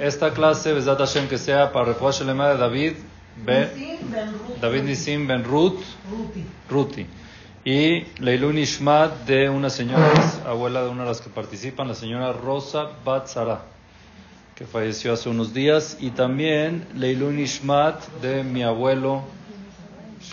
[0.00, 2.92] esta clase, Besat Hashem, que sea para Refuah Shelema de David
[3.44, 3.68] Ben,
[4.60, 5.80] David Nisim Ben Ruth,
[6.70, 7.06] Ruti.
[7.64, 10.10] Y Leilun Ishmat de una señora,
[10.46, 13.60] abuela de una de las que participan, la señora Rosa Batzara,
[14.54, 15.98] que falleció hace unos días.
[16.00, 19.22] Y también Leilun Ishmat de mi abuelo,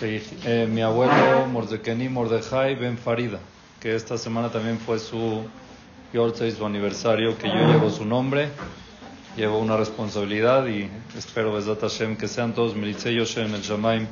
[0.02, 3.40] eh, mi abuelo Mordekeni Mordejai Ben Farida,
[3.82, 5.44] que esta semana también fue su
[6.12, 8.50] su aniversario, que yo llevo su nombre
[9.38, 14.08] llevo una responsabilidad y espero, Besat Hashem, que sean todos Melitze en el Shamaim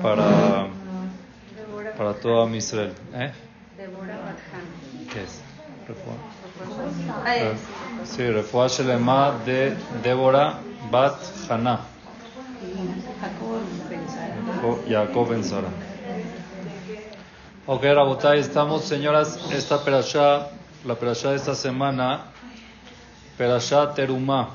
[0.00, 0.68] para,
[1.96, 2.94] para todo Israel.
[3.12, 3.30] ¿Eh?
[5.12, 5.42] ¿Qué es?
[5.86, 6.16] ¿Refuah?
[8.04, 10.60] Sí, Refuah Shelema de Débora
[10.90, 11.80] Bat Haná.
[14.88, 15.68] Jacob Ben Sara.
[17.66, 17.84] Ok,
[18.34, 20.48] estamos, señoras, esta perashá,
[20.84, 22.31] la perashá de esta semana
[23.38, 24.50] Perashat Terumá.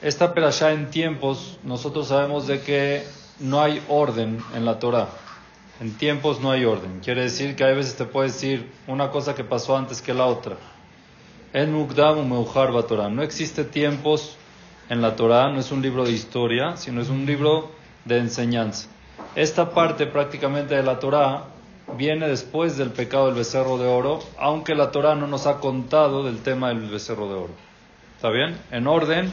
[0.00, 3.04] Esta perashá en tiempos, nosotros sabemos de que
[3.40, 5.08] no hay orden en la Torah.
[5.80, 7.00] En tiempos no hay orden.
[7.00, 10.26] Quiere decir que a veces te puede decir una cosa que pasó antes que la
[10.26, 10.56] otra.
[11.52, 13.08] En Mukdam Meujar Torah.
[13.08, 14.36] No existe tiempos
[14.88, 17.70] en la Torah, no es un libro de historia, sino es un libro
[18.04, 18.88] de enseñanza.
[19.34, 21.44] Esta parte prácticamente de la Torah
[21.96, 26.24] viene después del pecado del becerro de oro, aunque la Torah no nos ha contado
[26.24, 27.54] del tema del becerro de oro.
[28.16, 28.58] ¿Está bien?
[28.70, 29.32] En orden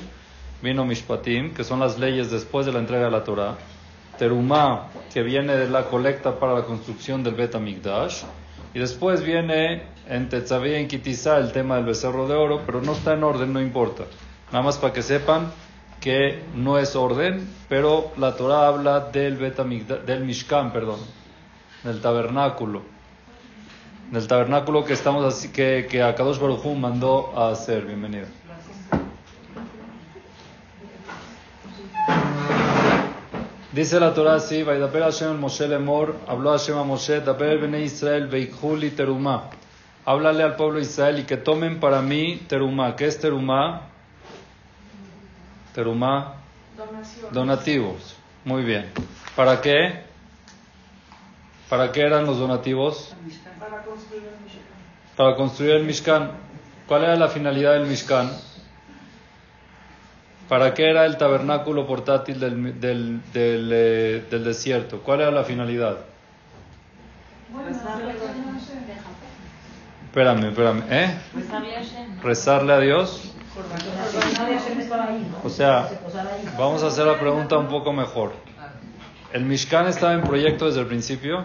[0.62, 3.58] vino Mishpatim, que son las leyes después de la entrega de la Torah.
[4.18, 8.24] Terumá, que viene de la colecta para la construcción del Bet Amigdash.
[8.74, 12.82] Y después viene en Tetzaveh y en Kitizá el tema del becerro de oro, pero
[12.82, 14.04] no está en orden, no importa.
[14.52, 15.52] Nada más para que sepan
[16.00, 21.00] que no es orden, pero la Torah habla del, Bet del Mishkan, perdón,
[21.86, 22.82] del tabernáculo.
[24.12, 27.86] Del tabernáculo que estamos así, que, que Akadosh Baruj mandó a hacer.
[27.86, 28.26] Bienvenido.
[33.72, 38.28] Dice la Torah así, Vaidaper Hashem Moshe Lemor, habló Hashem a Moshe, Daber Bene Israel
[38.28, 39.50] Veikhuli Terumá.
[40.06, 42.96] Háblale al pueblo de Israel y que tomen para mí Terumá.
[42.96, 43.90] ¿Qué es Terumá?
[45.74, 46.36] Terumá.
[47.32, 48.16] Donativos.
[48.46, 48.92] Muy bien.
[49.36, 50.15] ¿Para qué?
[51.70, 53.16] ¿Para qué eran los donativos?
[53.60, 54.62] Para construir el Mishkan.
[55.16, 56.32] Para construir el Mishkan.
[56.88, 58.32] ¿Cuál era la finalidad del Mishkan?
[60.48, 65.02] ¿Para qué era el tabernáculo portátil del, del, del, eh, del desierto?
[65.02, 65.98] ¿Cuál era la finalidad?
[70.06, 70.84] Espérame, espérame.
[70.90, 71.18] ¿Eh?
[72.22, 73.34] Rezarle a Dios.
[75.44, 75.90] O sea,
[76.60, 78.34] vamos a hacer la pregunta un poco mejor.
[79.36, 81.44] ¿El Mishkan estaba en proyecto desde el principio?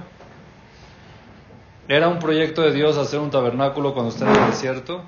[1.88, 5.02] ¿Era un proyecto de Dios hacer un tabernáculo cuando está en el desierto?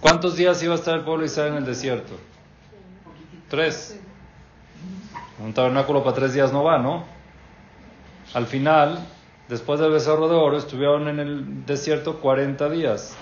[0.00, 2.14] ¿Cuántos días iba a estar el pueblo de Israel en el desierto?
[3.48, 4.00] Tres.
[5.38, 7.04] Un tabernáculo para tres días no va, ¿no?
[8.34, 8.98] Al final,
[9.48, 13.16] después del becerro de oro, estuvieron en el desierto 40 días.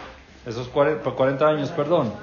[0.47, 2.15] Esos 40, 40 años, perdón.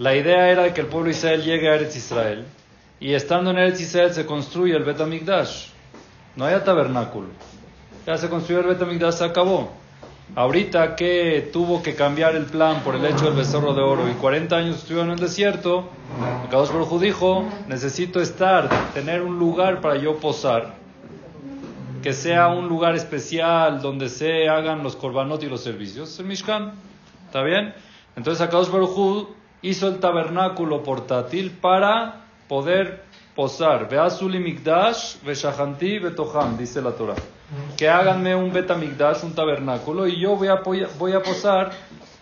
[0.00, 2.46] La idea era que el pueblo Israel llegue a Eretz Israel
[3.00, 5.66] y estando en Eretz Israel se construye el Bet Amikdash.
[6.36, 7.28] No hay tabernáculo.
[8.06, 9.70] Ya se construyó el Bet Amikdash, se acabó.
[10.34, 14.14] Ahorita que tuvo que cambiar el plan por el hecho del becerro de oro y
[14.14, 15.90] 40 años estuvieron en el desierto,
[16.50, 20.76] Kadosh Baruj dijo, necesito estar, tener un lugar para yo posar,
[22.02, 26.72] que sea un lugar especial donde se hagan los korbanot y los servicios, el Mishkan.
[27.26, 27.74] ¿Está bien?
[28.16, 33.04] Entonces Kadosh Baruj hizo el tabernáculo portátil para poder
[33.34, 33.88] posar.
[33.88, 37.16] Veazuli mikdash, veshahanti betoham, dice la Torah.
[37.76, 40.62] Que háganme un betamikdash, un tabernáculo, y yo voy a,
[40.98, 41.72] voy a posar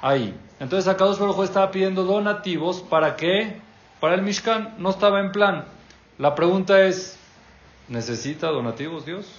[0.01, 0.35] ahí.
[0.61, 3.61] Entonces acá dos Baruj estaba pidiendo donativos, ¿para qué?
[4.01, 5.65] Para el Mishkan, no estaba en plan.
[6.19, 7.19] La pregunta es,
[7.89, 9.31] ¿necesita donativos Dios?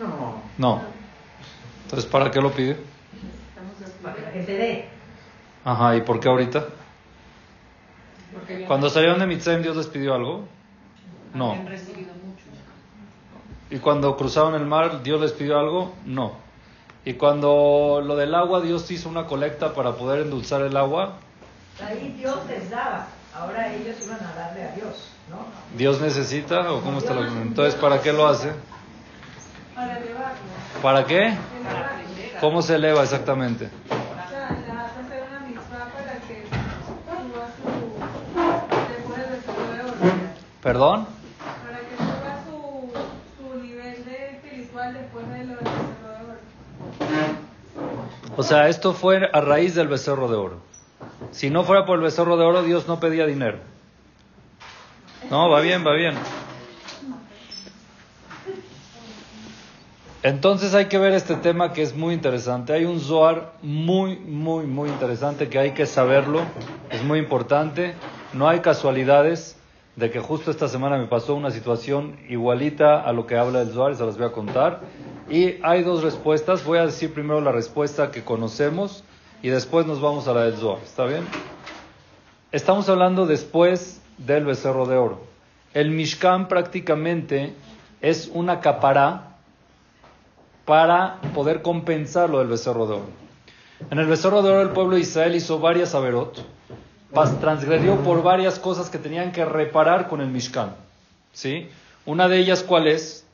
[0.00, 0.42] No.
[0.58, 0.82] No.
[1.84, 2.76] Entonces, ¿para qué lo pide?
[4.14, 4.88] Para que te dé.
[5.64, 6.64] Ajá, ¿y por qué ahorita?
[8.66, 10.44] Cuando salieron de Mitzrayim, ¿Dios les pidió algo?
[11.34, 11.56] No.
[13.70, 15.94] ¿Y cuando cruzaron el mar, Dios les pidió algo?
[16.04, 16.32] No.
[17.04, 21.14] ¿Y cuando lo del agua, Dios hizo una colecta para poder endulzar el agua?
[21.86, 23.06] Ahí Dios les daba.
[23.34, 25.38] Ahora ellos iban a darle a Dios, ¿no?
[25.76, 28.52] ¿Dios necesita o cómo está la Entonces, ¿para qué lo hace?
[29.74, 30.38] Para elevarlo.
[30.82, 31.34] ¿Para qué?
[32.40, 33.70] ¿Cómo se eleva exactamente?
[40.68, 41.06] ¿Perdón?
[41.64, 42.92] Para que suba su,
[43.38, 47.36] su nivel de espiritual después de lo del becerro de oro.
[48.36, 50.58] O sea, esto fue a raíz del becerro de oro.
[51.30, 53.60] Si no fuera por el becerro de oro, Dios no pedía dinero.
[55.30, 56.14] No, va bien, va bien.
[60.22, 62.74] Entonces hay que ver este tema que es muy interesante.
[62.74, 66.42] Hay un Zohar muy, muy, muy interesante que hay que saberlo.
[66.90, 67.94] Es muy importante.
[68.34, 69.57] No hay casualidades
[69.98, 73.72] de que justo esta semana me pasó una situación igualita a lo que habla el
[73.72, 74.82] Zohar y se las voy a contar.
[75.28, 76.64] Y hay dos respuestas.
[76.64, 79.02] Voy a decir primero la respuesta que conocemos
[79.42, 80.78] y después nos vamos a la del Zohar.
[80.84, 81.26] ¿Está bien?
[82.52, 85.20] Estamos hablando después del becerro de oro.
[85.74, 87.54] El Mishkan prácticamente
[88.00, 89.36] es una capará
[90.64, 93.06] para poder compensar lo del becerro de oro.
[93.90, 96.38] En el becerro de oro el pueblo de Israel hizo varias averot,
[97.40, 100.74] transgredió por varias cosas que tenían que reparar con el Mishkan.
[101.32, 101.68] ¿sí?
[102.06, 103.26] Una de ellas, ¿cuál es?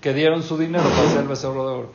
[0.00, 1.92] Que dieron su dinero para hacer el becerro de oro.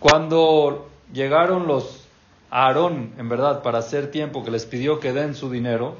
[0.00, 2.06] Cuando llegaron los
[2.50, 5.96] Aarón, en verdad, para hacer tiempo que les pidió que den su dinero,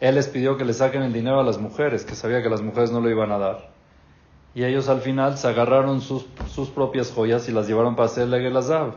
[0.00, 2.62] él les pidió que le saquen el dinero a las mujeres, que sabía que las
[2.62, 3.70] mujeres no lo iban a dar.
[4.54, 8.40] Y ellos al final se agarraron sus, sus propias joyas y las llevaron para hacerle
[8.40, 8.94] Gelazab.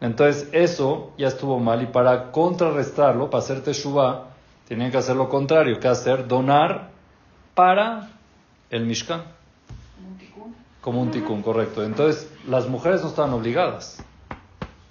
[0.00, 4.26] Entonces eso ya estuvo mal y para contrarrestarlo, para hacer Teshuvah,
[4.68, 6.90] tenían que hacer lo contrario, que hacer donar
[7.54, 8.10] para
[8.70, 9.22] el Mishkan.
[10.80, 11.82] Como un tikkun, correcto.
[11.82, 14.02] Entonces las mujeres no estaban obligadas,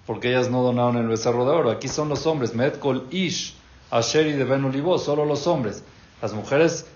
[0.08, 1.70] porque ellas no donaron el becerro de oro.
[1.70, 3.56] Aquí son los hombres, Metkol Ish,
[3.92, 4.64] Asheri de Ben
[4.98, 5.84] solo los hombres.
[6.22, 6.88] Las mujeres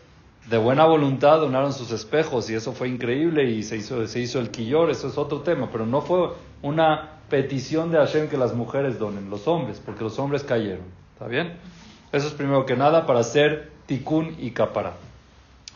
[0.50, 4.40] de buena voluntad donaron sus espejos y eso fue increíble y se hizo, se hizo
[4.40, 6.30] el quillor, eso es otro tema, pero no fue
[6.62, 10.86] una petición de Hashem que las mujeres donen, los hombres, porque los hombres cayeron.
[11.14, 11.58] ¿Está bien?
[12.12, 14.94] Eso es primero que nada para hacer tikkun y capara.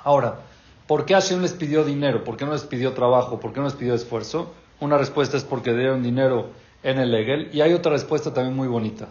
[0.04, 0.40] Ahora,
[0.88, 2.24] ¿por qué Hashem les pidió dinero?
[2.24, 3.40] ¿Por qué no les pidió trabajo?
[3.40, 4.54] ¿Por qué no les pidió esfuerzo?
[4.80, 6.50] Una respuesta es porque dieron dinero
[6.84, 9.08] en el Egel y hay otra respuesta también muy bonita.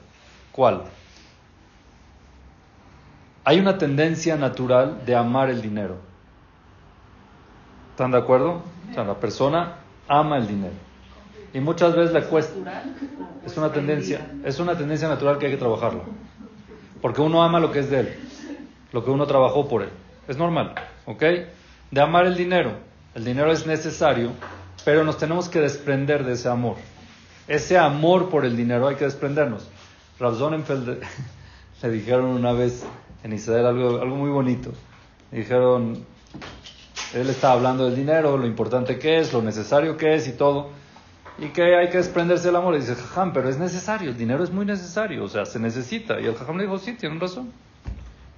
[0.52, 0.82] ¿Cuál?
[3.44, 5.96] Hay una tendencia natural de amar el dinero.
[7.90, 8.62] ¿Están de acuerdo?
[8.90, 9.76] O sea, la persona
[10.08, 10.89] ama el dinero.
[11.52, 12.82] Y muchas veces le cuesta.
[13.44, 16.02] Es una tendencia, es una tendencia natural que hay que trabajarla.
[17.00, 18.14] Porque uno ama lo que es de él,
[18.92, 19.88] lo que uno trabajó por él.
[20.28, 20.74] Es normal,
[21.06, 21.22] ¿ok?
[21.90, 22.72] De amar el dinero.
[23.14, 24.30] El dinero es necesario,
[24.84, 26.76] pero nos tenemos que desprender de ese amor.
[27.48, 29.66] Ese amor por el dinero hay que desprendernos.
[30.20, 31.02] Rav Sonnenfeld
[31.82, 32.84] le dijeron una vez
[33.24, 34.70] en Israel algo, algo muy bonito.
[35.32, 36.04] Dijeron,
[37.14, 40.70] él estaba hablando del dinero, lo importante que es, lo necesario que es y todo.
[41.38, 42.74] Y que hay que desprenderse del amor.
[42.74, 46.20] Y dice, jajam, pero es necesario, el dinero es muy necesario, o sea, se necesita.
[46.20, 47.52] Y el jajam le dijo, sí, tienen razón.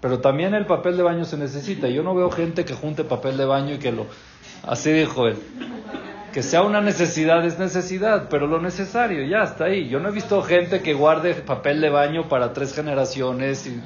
[0.01, 1.89] Pero también el papel de baño se necesita.
[1.89, 4.07] Yo no veo gente que junte papel de baño y que lo...
[4.65, 5.37] Así dijo él.
[6.33, 9.89] Que sea una necesidad es necesidad, pero lo necesario, ya está ahí.
[9.89, 13.81] Yo no he visto gente que guarde papel de baño para tres generaciones y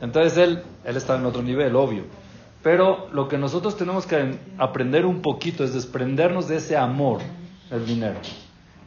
[0.00, 2.04] entonces él, él está en otro nivel, obvio.
[2.62, 7.20] Pero lo que nosotros tenemos que aprender un poquito es desprendernos de ese amor,
[7.70, 8.18] el dinero.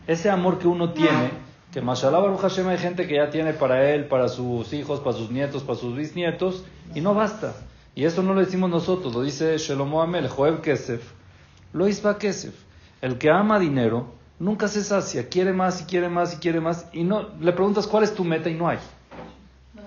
[0.08, 1.32] Ese amor que uno tiene,
[1.72, 5.16] que Mashallah Baruch Hashem hay gente que ya tiene para él, para sus hijos, para
[5.16, 7.54] sus nietos, para sus bisnietos, y no basta.
[7.96, 11.12] Y eso no lo decimos nosotros, lo dice Shelomo Amel, Joeb Kesef,
[11.74, 12.56] lo Isba Kesef.
[13.02, 16.88] El que ama dinero nunca se sacia, quiere más y quiere más y quiere más,
[16.94, 18.80] y no le preguntas cuál es tu meta y no hay.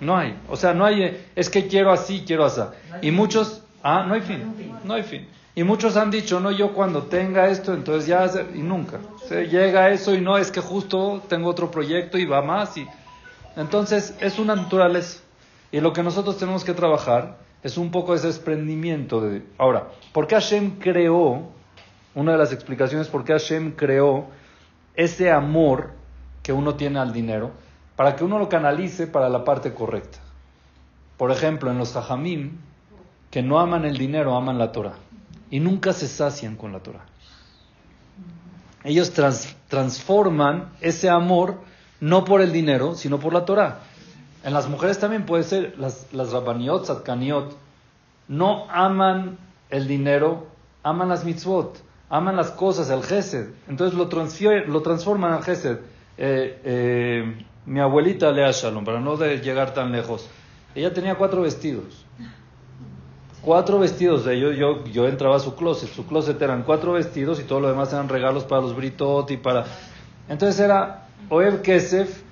[0.00, 0.38] No hay.
[0.48, 2.60] O sea, no hay, eh, es que quiero así, quiero así.
[3.02, 4.54] Y muchos, ah, no hay fin,
[4.84, 5.26] no hay fin.
[5.54, 8.98] Y muchos han dicho, no, yo cuando tenga esto, entonces ya, y nunca.
[9.28, 12.76] Se llega eso y no, es que justo tengo otro proyecto y va más.
[12.76, 12.86] Y...
[13.56, 15.20] Entonces, es una naturaleza.
[15.70, 19.44] Y lo que nosotros tenemos que trabajar es un poco ese desprendimiento de...
[19.58, 21.48] Ahora, ¿por qué Hashem creó,
[22.14, 24.26] una de las explicaciones, por qué Hashem creó
[24.96, 25.92] ese amor
[26.42, 27.52] que uno tiene al dinero?
[27.96, 30.18] para que uno lo canalice para la parte correcta.
[31.16, 32.58] Por ejemplo, en los Jajamim,
[33.30, 34.96] que no aman el dinero, aman la Torah.
[35.54, 37.04] Y nunca se sacian con la Torah.
[38.82, 39.12] Ellos
[39.68, 41.60] transforman ese amor
[42.00, 43.82] no por el dinero, sino por la Torah.
[44.42, 47.56] En las mujeres también puede ser, las, las Rabaniot, Satkaniot,
[48.26, 49.38] no aman
[49.70, 50.48] el dinero,
[50.82, 53.50] aman las mitzvot, aman las cosas, el gesed.
[53.68, 54.06] Entonces lo,
[54.66, 55.78] lo transforman al gesed.
[56.18, 60.28] Eh, eh, mi abuelita Lea Shalom, para no de llegar tan lejos,
[60.74, 62.04] ella tenía cuatro vestidos.
[63.44, 65.90] Cuatro vestidos de ellos, yo, yo entraba a su closet.
[65.90, 69.36] Su closet eran cuatro vestidos y todo lo demás eran regalos para los britot y
[69.36, 69.66] para.
[70.30, 72.22] Entonces era Oeb Kesef,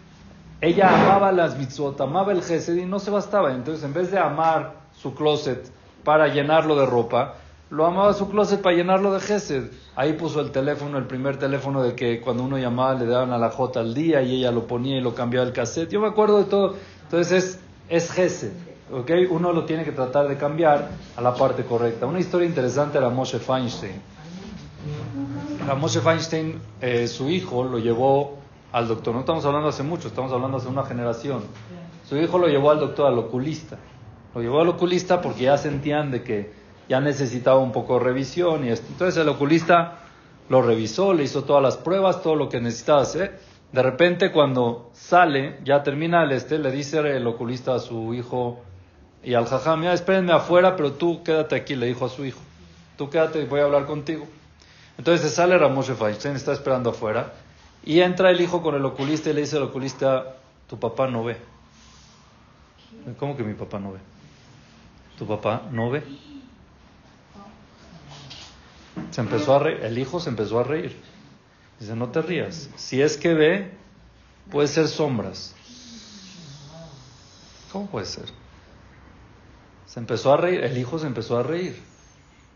[0.62, 3.52] ella amaba las mitzvot, amaba el gesed y no se bastaba.
[3.52, 5.70] Entonces, en vez de amar su closet
[6.02, 7.34] para llenarlo de ropa,
[7.68, 9.70] lo amaba su closet para llenarlo de gesed.
[9.96, 13.38] Ahí puso el teléfono, el primer teléfono de que cuando uno llamaba le daban a
[13.38, 15.90] la J al día y ella lo ponía y lo cambiaba el cassette.
[15.90, 16.76] Yo me acuerdo de todo.
[17.02, 18.71] Entonces es, es gesed.
[18.92, 19.10] ¿Ok?
[19.30, 22.06] Uno lo tiene que tratar de cambiar a la parte correcta.
[22.06, 24.00] Una historia interesante era Moshe Feinstein.
[25.68, 28.38] A Moshe Feinstein, eh, su hijo lo llevó
[28.72, 29.14] al doctor.
[29.14, 31.42] No estamos hablando hace mucho, estamos hablando hace una generación.
[32.08, 33.78] Su hijo lo llevó al doctor, al oculista.
[34.34, 36.52] Lo llevó al oculista porque ya sentían de que
[36.88, 38.86] ya necesitaba un poco de revisión y esto.
[38.90, 40.00] Entonces el oculista
[40.48, 43.40] lo revisó, le hizo todas las pruebas, todo lo que necesitaba hacer.
[43.72, 48.60] De repente cuando sale, ya termina el este, le dice el oculista a su hijo
[49.24, 52.40] y al jajam, mira, espérenme afuera, pero tú quédate aquí, le dijo a su hijo.
[52.96, 54.26] Tú quédate, voy a hablar contigo.
[54.98, 57.32] Entonces se sale Ramoshe Feinstein, está esperando afuera,
[57.84, 60.36] y entra el hijo con el oculista y le dice al oculista,
[60.68, 61.36] tu papá no ve.
[63.18, 63.98] ¿Cómo que mi papá no ve?
[65.18, 66.02] ¿Tu papá no ve?
[69.10, 70.96] Se empezó a reír, el hijo se empezó a reír.
[71.80, 72.68] Dice, no te rías.
[72.76, 73.70] Si es que ve,
[74.50, 75.54] puede ser sombras.
[77.72, 78.41] ¿Cómo puede ser?
[79.92, 81.78] Se empezó a reír, el hijo se empezó a reír.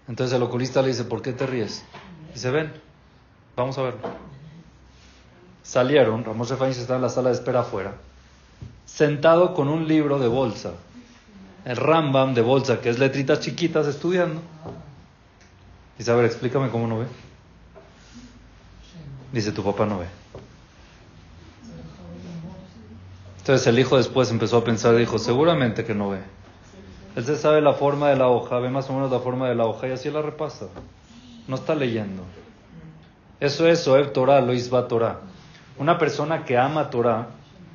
[0.08, 1.84] Entonces el oculista le dice, ¿por qué te ríes?
[2.32, 2.72] Dice, ven,
[3.54, 4.00] vamos a verlo.
[5.62, 7.92] Salieron, Ramos Refanis está en la sala de espera afuera,
[8.86, 10.72] sentado con un libro de bolsa,
[11.66, 14.40] el Rambam de bolsa, que es letritas chiquitas, estudiando.
[15.98, 17.06] Dice, a ver, explícame cómo no ve.
[19.30, 20.06] Dice, tu papá no ve.
[23.40, 26.35] Entonces el hijo después empezó a pensar, dijo, seguramente que no ve.
[27.16, 29.54] Él se sabe la forma de la hoja, ve más o menos la forma de
[29.54, 30.66] la hoja y así la repasa.
[31.48, 32.22] No está leyendo.
[33.40, 35.20] Eso es Oeb Torah, lo Isba Torah.
[35.78, 37.28] Una persona que ama Torah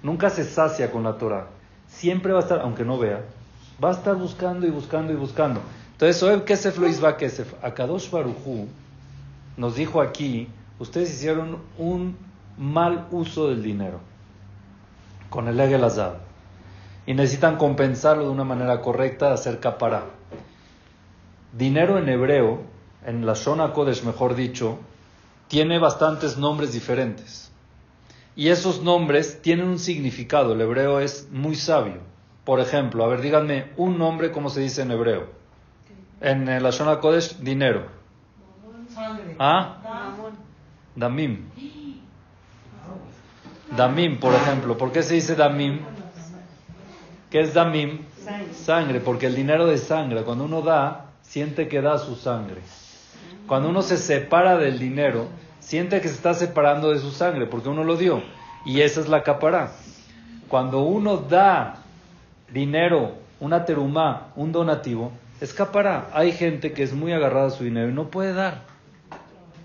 [0.04, 1.48] nunca se sacia con la Torah.
[1.88, 3.24] Siempre va a estar, aunque no vea,
[3.84, 5.60] va a estar buscando y buscando y buscando.
[5.94, 7.52] Entonces, Oeb Kesef lo Isba Kesef.
[7.64, 8.68] Akadosh Baruchu
[9.58, 12.16] nos dijo aquí, ustedes hicieron un
[12.60, 14.02] mal uso del dinero
[15.32, 16.14] con el Egel Azad
[17.06, 20.06] y necesitan compensarlo de una manera correcta, hacer capará.
[21.54, 22.62] Dinero en hebreo,
[23.06, 24.80] en la Shona Kodesh mejor dicho,
[25.48, 27.52] tiene bastantes nombres diferentes.
[28.36, 30.54] Y esos nombres tienen un significado.
[30.54, 31.98] El hebreo es muy sabio.
[32.46, 35.28] Por ejemplo, a ver, díganme un nombre, ¿cómo se dice en hebreo?
[36.22, 37.88] En la Shona Kodesh, dinero.
[39.40, 39.78] ¿Ah?
[40.96, 41.50] Damim.
[43.76, 44.78] Damim, por ejemplo.
[44.78, 45.80] ¿Por qué se dice damim?
[47.32, 48.00] ¿Qué es damim?
[48.54, 49.00] Sangre.
[49.00, 52.62] porque el dinero de sangre, cuando uno da, siente que da su sangre.
[53.48, 55.28] Cuando uno se separa del dinero,
[55.60, 58.22] siente que se está separando de su sangre, porque uno lo dio.
[58.66, 59.72] Y esa es la capará.
[60.50, 61.78] Cuando uno da
[62.54, 66.10] dinero, una terumá, un donativo, es capará.
[66.14, 68.64] Hay gente que es muy agarrada a su dinero y no puede dar.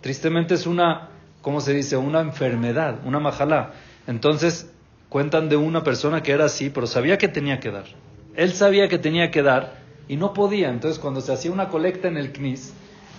[0.03, 1.09] Tristemente es una,
[1.43, 1.97] ¿cómo se dice?
[1.97, 3.73] Una enfermedad, una majalá.
[4.07, 4.71] Entonces,
[5.17, 7.87] cuentan de una persona que era así, pero sabía que tenía que dar.
[8.35, 10.69] Él sabía que tenía que dar y no podía.
[10.69, 12.75] Entonces, cuando se hacía una colecta en el CNIS,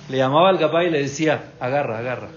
[0.07, 2.27] le llamaba al gabá y le decía, agarra, agarra.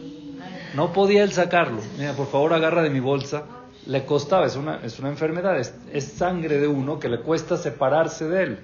[0.75, 1.83] No podía él sacarlo.
[1.99, 3.43] Mira, por favor, agarra de mi bolsa.
[3.85, 7.59] Le costaba, es una, es una enfermedad, es, es sangre de uno que le cuesta
[7.59, 8.59] separarse de él.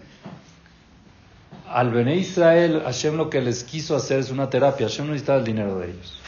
[1.68, 4.86] Al Bene Israel, Hashem lo que les quiso hacer es una terapia.
[4.86, 6.18] Hashem no necesitaba el dinero de ellos,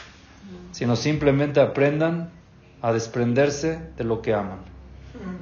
[0.73, 2.37] sino simplemente aprendan
[2.81, 4.59] a desprenderse de lo que aman.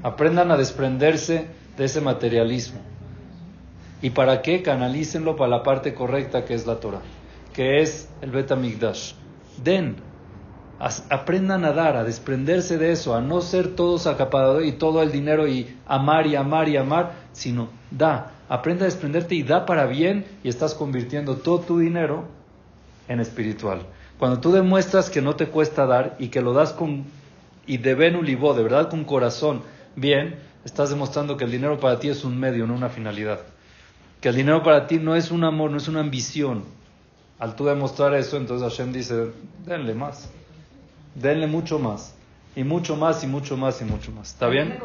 [0.03, 2.79] Aprendan a desprenderse de ese materialismo.
[4.01, 4.61] ¿Y para qué?
[4.61, 7.01] Canalícenlo para la parte correcta que es la Torah,
[7.53, 9.13] que es el Betamigdash.
[9.63, 9.97] Den,
[11.09, 15.11] aprendan a dar, a desprenderse de eso, a no ser todos acapados y todo el
[15.11, 19.87] dinero y amar y amar y amar, sino da, aprende a desprenderte y da para
[19.87, 22.25] bien y estás convirtiendo todo tu dinero
[23.07, 23.81] en espiritual.
[24.19, 27.05] Cuando tú demuestras que no te cuesta dar y que lo das con
[27.67, 29.61] y de Ben Ulibó, de verdad con corazón,
[29.95, 33.41] bien, estás demostrando que el dinero para ti es un medio, no una finalidad.
[34.21, 36.63] Que el dinero para ti no es un amor, no es una ambición.
[37.37, 39.31] Al tú demostrar eso, entonces Hashem dice,
[39.65, 40.29] denle más,
[41.13, 42.15] denle mucho más,
[42.55, 44.31] y mucho más, y mucho más, y mucho más.
[44.31, 44.79] ¿Está bien?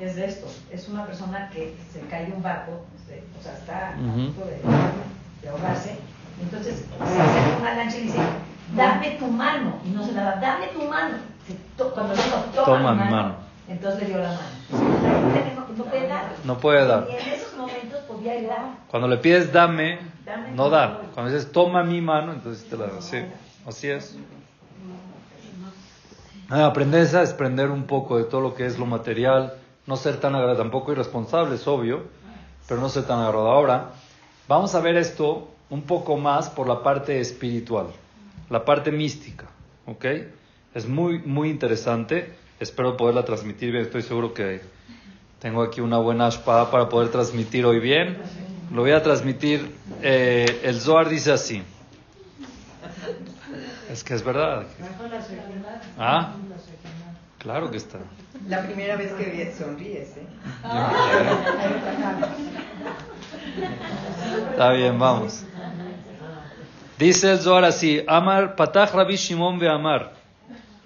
[0.00, 3.54] Es de esto, es una persona que se cae de un barco, este, o sea,
[3.54, 4.60] está a punto de,
[5.42, 5.98] de ahogarse,
[6.40, 8.18] entonces se hace una lancha y dice,
[8.74, 9.78] dame tu mano.
[9.84, 11.16] Y no se la da, dame tu mano.
[11.76, 13.34] Cuando le dijo, toma, Toma mi mi mano,
[13.68, 14.38] entonces le dio la mano.
[15.76, 16.24] No, puede dar.
[16.44, 17.06] No puede dar.
[17.08, 18.70] Y en esos momentos podía dar.
[18.90, 21.02] Cuando le pides dame, Dame no dar.
[21.14, 23.00] Cuando dices toma mi mano, entonces te la.
[23.00, 23.18] Sí,
[23.66, 24.16] así es.
[26.50, 29.54] Ah, aprender a desprender un poco de todo lo que es lo material,
[29.86, 32.04] no ser tan agradable, tampoco irresponsable, es obvio,
[32.66, 33.50] pero no ser tan agradable.
[33.50, 33.90] Ahora,
[34.48, 37.88] Vamos a ver esto un poco más por la parte espiritual,
[38.50, 39.46] la parte mística,
[39.86, 40.04] ¿ok?
[40.74, 42.32] Es muy, muy interesante.
[42.60, 43.84] Espero poderla transmitir bien.
[43.84, 44.60] Estoy seguro que
[45.40, 48.18] tengo aquí una buena espada para poder transmitir hoy bien.
[48.72, 49.74] Lo voy a transmitir.
[50.02, 51.62] Eh, el Zohar dice así.
[53.90, 54.66] Es que es verdad.
[55.98, 56.34] ¿Ah?
[57.38, 57.98] Claro que está.
[58.48, 60.26] La primera vez que sonríes, ¿eh?
[64.50, 65.44] Está bien, vamos.
[66.98, 70.14] Dice el Zohar así, Amar, Patach Rabbi Shimon be Amar.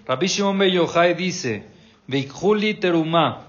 [0.07, 1.65] Rabbi Shimon be Yochai dice,
[2.07, 3.45] Veikhuli teruma.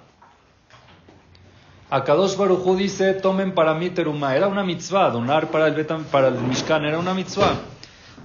[1.92, 4.34] Akadosh Baruchu dice, tomen para mí teruma.
[4.34, 7.60] Era una mitzvah, donar para el, Betam, para el Mishkan, era una mitzvah.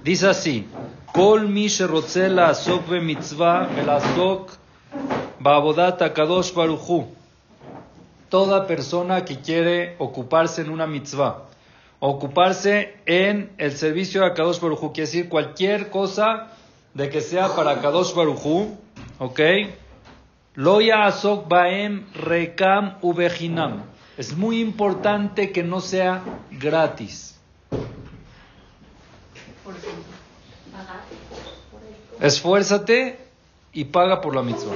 [0.05, 0.65] Dice así,
[1.11, 4.51] Kol mi sherotze la asok mitzvah, velasok
[5.41, 7.07] ba'avodat Akadosh Baruchu.
[8.29, 11.48] Toda persona que quiere ocuparse en una mitzvah,
[11.99, 16.47] ocuparse en el servicio de Akadosh Baruchu, quiere decir cualquier cosa
[16.93, 18.77] de que sea para Kadosh Baruchu,
[19.19, 19.39] ¿ok?
[20.55, 23.83] Loya asok baem rekam ubejinam.
[24.17, 27.39] Es muy importante que no sea gratis.
[32.19, 33.17] Esfuérzate
[33.71, 34.75] y paga por la mitzvah.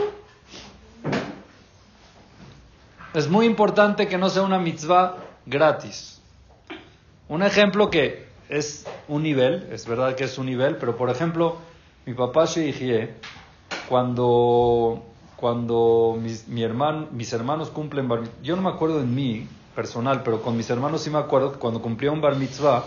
[3.14, 6.13] Es muy importante que no sea una mitzvah gratis.
[7.30, 11.58] Un ejemplo que es un nivel, es verdad que es un nivel, pero por ejemplo,
[12.06, 13.14] mi papá Sheihie,
[13.88, 15.04] cuando,
[15.38, 19.48] cuando mis, mi hermano, mis hermanos cumplen bar mitzvah, yo no me acuerdo en mí
[19.76, 22.84] personal, pero con mis hermanos sí me acuerdo que cuando cumplía un bar mitzvah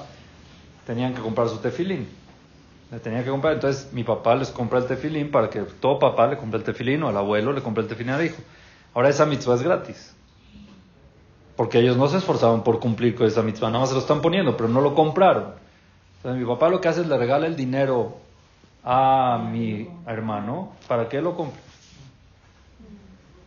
[0.87, 2.07] tenían que comprar su tefilín.
[2.91, 6.29] Le tenía que comprar, entonces mi papá les compra el tefilín para que todo papá
[6.29, 8.41] le compre el tefilín o al abuelo le compre el tefilín al hijo.
[8.95, 10.16] Ahora esa mitzvah es gratis.
[11.57, 14.21] Porque ellos no se esforzaban por cumplir con esa mitzvah, nada más se lo están
[14.21, 15.55] poniendo, pero no lo compraron.
[16.19, 18.17] Entonces mi papá lo que hace es le regala el dinero
[18.85, 21.61] a mi hermano para que lo compre.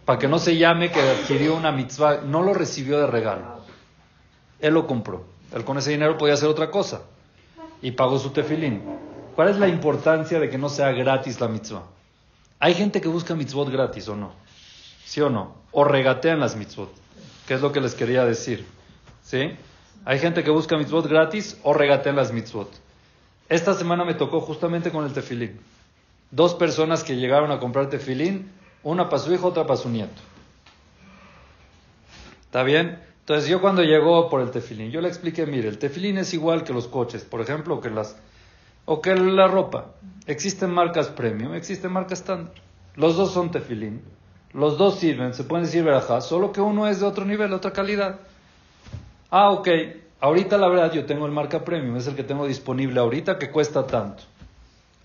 [0.05, 3.59] Para que no se llame que adquirió una mitzvah, no lo recibió de regalo.
[4.59, 5.23] Él lo compró.
[5.53, 7.01] Él con ese dinero podía hacer otra cosa.
[7.81, 8.81] Y pagó su tefilín.
[9.35, 11.83] ¿Cuál es la importancia de que no sea gratis la mitzvah?
[12.59, 14.31] Hay gente que busca mitzvot gratis o no.
[15.05, 15.55] ¿Sí o no?
[15.71, 16.89] O regatean las mitzvot.
[17.49, 18.63] ¿Qué es lo que les quería decir?
[19.23, 19.39] ¿Sí?
[20.05, 22.69] Hay gente que busca mitzvot gratis o regatean las mitzvot.
[23.49, 25.59] Esta semana me tocó justamente con el tefilín.
[26.29, 28.51] Dos personas que llegaron a comprar tefilín,
[28.83, 30.21] una para su hijo, otra para su nieto.
[32.41, 32.99] ¿Está bien?
[33.21, 36.63] Entonces yo cuando llegó por el tefilín, yo le expliqué, mire, el tefilín es igual
[36.63, 38.15] que los coches, por ejemplo, o que, las,
[38.85, 39.95] o que la ropa.
[40.27, 42.53] Existen marcas premium, existen marcas estándar.
[42.95, 44.03] Los dos son tefilín.
[44.53, 47.71] Los dos sirven, se pueden decir verajá, solo que uno es de otro nivel, otra
[47.71, 48.19] calidad.
[49.29, 49.67] Ah, ok.
[50.21, 53.51] Ahorita la verdad yo tengo el marca premium, es el que tengo disponible ahorita que
[53.51, 54.23] cuesta tanto.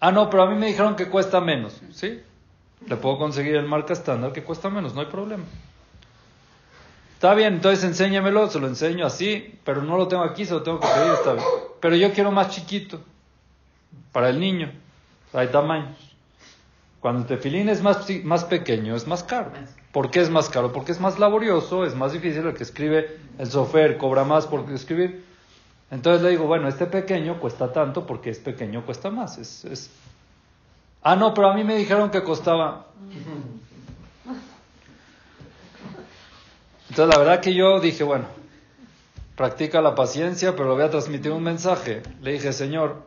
[0.01, 2.21] Ah, no, pero a mí me dijeron que cuesta menos, ¿sí?
[2.87, 5.45] Le puedo conseguir el marca estándar que cuesta menos, no hay problema.
[7.15, 10.63] Está bien, entonces enséñamelo, se lo enseño así, pero no lo tengo aquí, se lo
[10.63, 11.47] tengo que pedir, está bien.
[11.81, 13.01] Pero yo quiero más chiquito,
[14.13, 14.73] para el niño,
[15.33, 16.14] hay tamaños.
[17.05, 19.51] Cuando el tefilín es más, más pequeño, es más caro.
[19.93, 20.73] ¿Por qué es más caro?
[20.73, 22.47] Porque es más laborioso, es más difícil.
[22.47, 25.23] El que escribe el sofer cobra más por escribir.
[25.91, 29.37] Entonces le digo, bueno, este pequeño cuesta tanto porque es pequeño, cuesta más.
[29.37, 29.91] Es, es...
[31.03, 32.87] Ah, no, pero a mí me dijeron que costaba.
[36.89, 38.25] Entonces la verdad que yo dije, bueno,
[39.37, 42.03] practica la paciencia, pero le voy a transmitir un mensaje.
[42.23, 43.03] Le dije, Señor,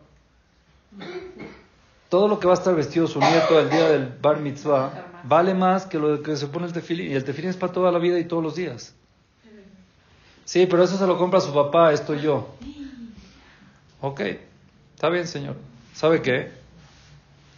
[2.09, 5.53] todo lo que va a estar vestido su nieto el día del bar mitzvah vale
[5.53, 7.11] más que lo que se pone el tefilín.
[7.11, 8.93] Y el tefilín es para toda la vida y todos los días.
[10.45, 12.55] Sí, pero eso se lo compra su papá, esto yo.
[13.99, 14.21] Ok,
[14.95, 15.55] está bien, señor.
[15.93, 16.51] ¿Sabe qué?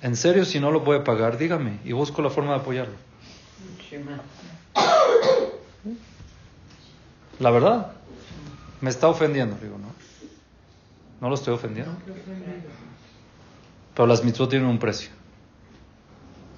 [0.01, 2.95] En serio, si no lo puede pagar, dígame y busco la forma de apoyarlo.
[7.39, 7.91] La verdad,
[8.81, 9.93] me está ofendiendo, digo, ¿no?
[11.21, 11.91] No lo estoy ofendiendo.
[13.99, 15.09] Pero las mitzvot tienen un precio.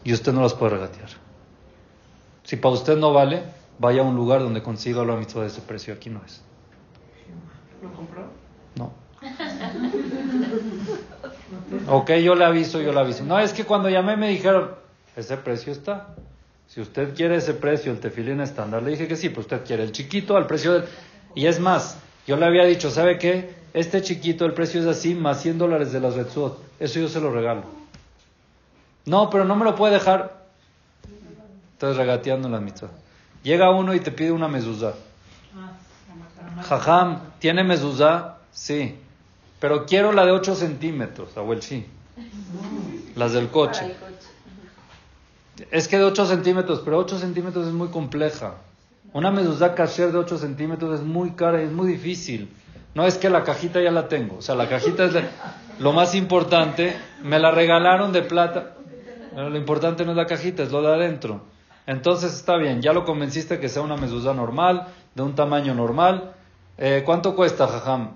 [0.03, 1.09] Y usted no las puede regatear.
[2.43, 3.41] Si para usted no vale,
[3.79, 5.91] vaya a un lugar donde consiga la mitzvah de ese precio.
[5.91, 6.43] Aquí no es.
[7.81, 8.25] ¿Lo compró?
[8.75, 8.93] No.
[11.87, 13.23] Ok, yo le aviso, yo le aviso.
[13.23, 14.75] No, es que cuando llamé me dijeron,
[15.15, 16.13] ese precio está.
[16.67, 19.81] Si usted quiere ese precio, el tefilín estándar, le dije que sí, pero usted quiere
[19.81, 20.83] el chiquito al precio del...
[21.33, 23.55] Y es más, yo le había dicho, ¿sabe qué?
[23.73, 26.69] Este chiquito, el precio es así, más 100 dólares de las Retzot.
[26.81, 27.63] Eso yo se lo regalo.
[29.05, 30.41] No, pero no me lo puede dejar.
[31.73, 32.89] Estás regateando en la mitzvah.
[33.43, 34.93] Llega uno y te pide una mezuzá.
[36.67, 38.37] Jajam, ¿tiene mezuzá?
[38.51, 38.95] Sí,
[39.59, 41.85] pero quiero la de 8 centímetros, Abuel, sí.
[43.15, 43.95] Las del coche.
[45.69, 48.55] Es que de 8 centímetros, pero 8 centímetros es muy compleja.
[49.13, 52.49] Una mezuzá kasher de 8 centímetros es muy cara y es muy difícil.
[52.95, 54.37] No es que la cajita ya la tengo.
[54.37, 55.29] O sea, la cajita es de-
[55.81, 56.95] lo más importante.
[57.23, 58.75] Me la regalaron de plata.
[59.33, 61.41] Pero lo importante no es la cajita, es lo de adentro.
[61.87, 66.33] Entonces está bien, ya lo convenciste que sea una mezuzá normal, de un tamaño normal.
[66.77, 68.11] Eh, ¿Cuánto cuesta, jajam?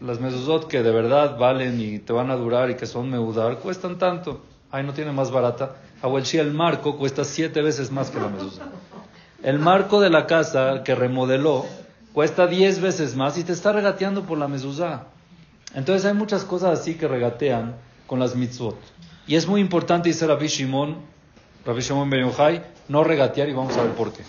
[0.00, 3.58] Las mezuzot que de verdad valen y te van a durar y que son meudar,
[3.58, 4.42] cuestan tanto.
[4.70, 5.76] Ay, no tiene más barata.
[6.02, 8.62] Abuelchi, el marco cuesta siete veces más que la mezuzá.
[9.42, 11.64] El marco de la casa que remodeló
[12.12, 15.06] cuesta diez veces más y te está regateando por la mezuzá.
[15.74, 18.78] Entonces hay muchas cosas así que regatean con las mitzvot.
[19.26, 20.96] Y es muy importante, dice Rabbi Shimon,
[21.64, 24.22] Rabbi Shimon Ben Yochai, no regatear y vamos a ver por qué.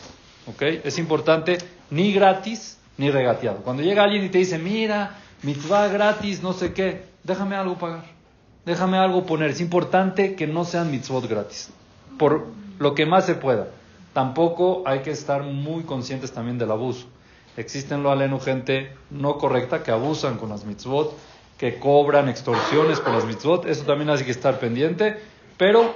[0.48, 0.62] ¿Ok?
[0.84, 1.58] Es importante
[1.90, 3.58] ni gratis ni regateado.
[3.58, 8.06] Cuando llega alguien y te dice, mira, mitzvah gratis, no sé qué, déjame algo pagar.
[8.66, 9.50] Déjame algo poner.
[9.50, 11.70] Es importante que no sean mitzvot gratis.
[12.18, 12.48] Por
[12.80, 13.68] lo que más se pueda.
[14.14, 17.08] Tampoco hay que estar muy conscientes también del abuso.
[17.58, 21.16] Existen lo aleno gente no correcta que abusan con las mitzvot,
[21.58, 23.66] que cobran extorsiones por las mitzvot.
[23.66, 25.18] Eso también hay que estar pendiente.
[25.58, 25.96] Pero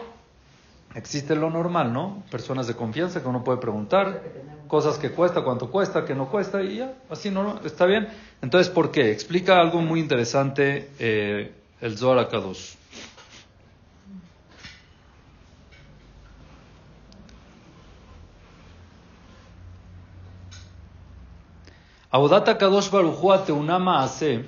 [0.96, 2.24] existe lo normal, ¿no?
[2.32, 4.24] Personas de confianza que uno puede preguntar,
[4.68, 8.08] cosas que cuesta, cuánto cuesta, que no cuesta, y ya, así no, está bien.
[8.42, 9.12] Entonces, ¿por qué?
[9.12, 12.76] Explica algo muy interesante eh, el Zohar Akadosh.
[22.10, 24.46] Audata Kadosh Baruchua Teunama Ase,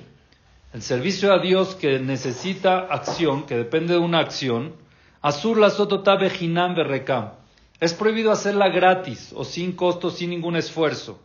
[0.72, 4.74] el servicio a Dios que necesita acción, que depende de una acción,
[5.22, 7.32] Asur la sotota bejinam berrekam.
[7.78, 11.18] Es prohibido hacerla gratis o sin costo, sin ningún esfuerzo.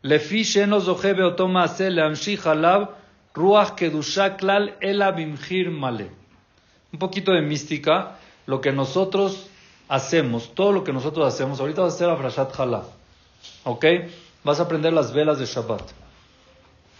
[0.00, 0.44] Lefi
[3.34, 6.10] ruach kedusha klal ela bimhir male.
[6.92, 9.48] Un poquito de mística, lo que nosotros
[9.88, 12.84] hacemos, todo lo que nosotros hacemos, ahorita vas a hacer a Frashat Halá,
[13.64, 13.84] ¿ok?
[14.44, 15.82] Vas a aprender las velas de Shabbat.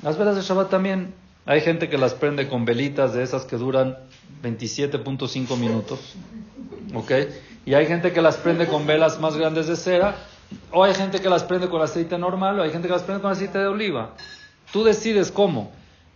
[0.03, 1.15] Las velas de Shabbat también,
[1.47, 3.99] hay gente que las prende con velitas de esas que duran
[4.43, 6.15] 27.5 minutos,
[6.95, 7.13] ¿ok?
[7.67, 10.17] Y hay gente que las prende con velas más grandes de cera,
[10.71, 13.23] o hay gente que las prende con aceite normal, o hay gente que las prende
[13.23, 14.11] con aceite de oliva.
[14.73, 15.73] Tú decides cómo.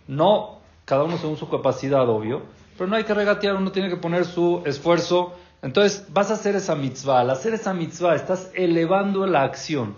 [0.07, 2.43] No, cada uno según su capacidad, obvio,
[2.77, 5.35] pero no hay que regatear, uno tiene que poner su esfuerzo.
[5.61, 7.21] Entonces, vas a hacer esa mitzvah.
[7.21, 9.95] Al hacer esa mitzvah, estás elevando la acción.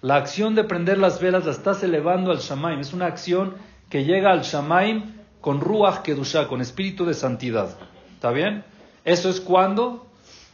[0.00, 2.78] La acción de prender las velas la estás elevando al Shamaim.
[2.78, 3.54] Es una acción
[3.94, 7.76] que llega al Shamaim con Ruach Kedushah, con espíritu de santidad.
[8.12, 8.64] ¿Está bien?
[9.04, 10.04] Eso es cuando,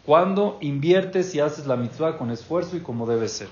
[0.05, 3.49] cuando inviertes y haces la mitzvah con esfuerzo y como debe ser.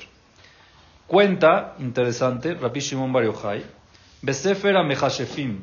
[1.07, 3.65] Cuenta, interesante, Rabbi Shimon Bar Yochai,
[4.21, 5.61] Besefer Amechashefim.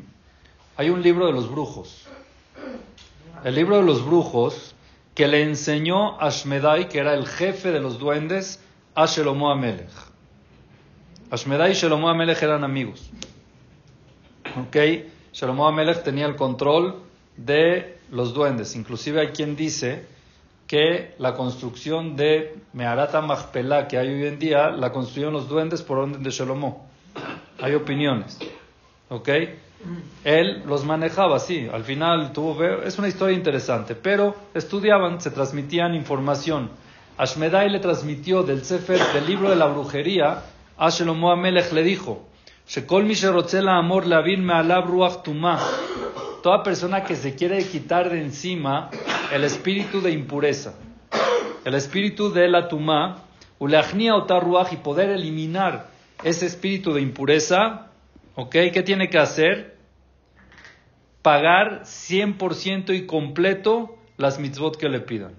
[0.75, 2.07] Hay un libro de los brujos.
[3.43, 4.73] El libro de los brujos
[5.13, 8.59] que le enseñó a Shmedai, que era el jefe de los duendes,
[8.95, 9.91] a Shelomo Amelech.
[11.29, 13.11] Ashmedai y Shelomo Amelech eran amigos.
[14.57, 14.75] ¿Ok?
[15.33, 16.95] Shelomo Amelech tenía el control
[17.35, 18.75] de los duendes.
[18.75, 20.05] Inclusive hay quien dice
[20.67, 25.81] que la construcción de Meharata Machpelah que hay hoy en día la construyeron los duendes
[25.81, 26.87] por orden de Shelomo.
[27.59, 28.39] Hay opiniones.
[29.09, 29.29] ¿Ok?
[30.23, 31.67] Él los manejaba así.
[31.71, 32.63] Al final tuvo.
[32.63, 33.93] Es una historia interesante.
[33.95, 36.69] Pero estudiaban, se transmitían información.
[37.17, 40.43] Ashmedai le transmitió del Sefer, del libro de la brujería,
[40.77, 42.25] a Shelomo Amelech le dijo:
[43.77, 44.05] amor.
[46.41, 48.89] Toda persona que se quiere quitar de encima
[49.31, 50.73] el espíritu de impureza,
[51.63, 53.23] el espíritu de la tumá,
[53.59, 55.89] y poder eliminar
[56.23, 57.87] ese espíritu de impureza,
[58.35, 58.51] ¿ok?
[58.73, 59.77] ¿Qué tiene que hacer?
[61.21, 65.35] Pagar 100% y completo las mitzvot que le pidan.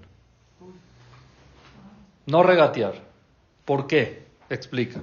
[2.25, 2.95] No regatear.
[3.65, 4.25] ¿Por qué?
[4.49, 5.01] Explica.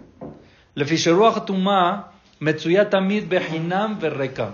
[0.75, 4.53] Lefisheruach tumá metzuyatamid behinam verrekam.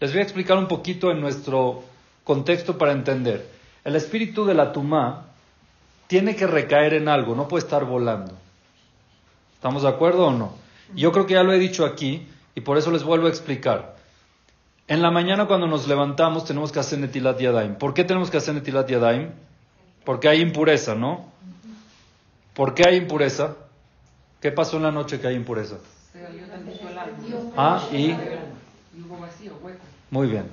[0.00, 1.82] Les voy a explicar un poquito en nuestro
[2.24, 3.48] contexto para entender.
[3.84, 5.26] El espíritu de la tumá
[6.06, 8.32] tiene que recaer en algo, no puede estar volando.
[9.54, 10.54] ¿Estamos de acuerdo o no?
[10.94, 13.96] Yo creo que ya lo he dicho aquí y por eso les vuelvo a explicar.
[14.88, 17.74] En la mañana cuando nos levantamos tenemos que hacer Netilat Yadaim.
[17.76, 19.30] ¿Por qué tenemos que hacer Netilat Yadaim?
[20.04, 21.32] Porque hay impureza, ¿no?
[22.54, 23.56] ¿Por qué hay impureza?
[24.40, 25.76] ¿Qué pasó en la noche que hay impureza?
[26.16, 27.52] Se el.
[27.56, 27.96] Ah, y...
[27.96, 29.84] Y hubo vacío, hueco.
[30.10, 30.48] Muy bien.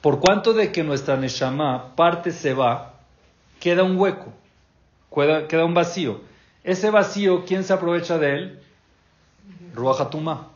[0.00, 2.94] Por cuanto de que nuestra Neshama parte se va,
[3.58, 4.32] queda un hueco,
[5.12, 6.20] queda, queda un vacío.
[6.62, 8.62] Ese vacío, ¿quién se aprovecha de él?
[9.74, 10.48] Ruach Hatumá.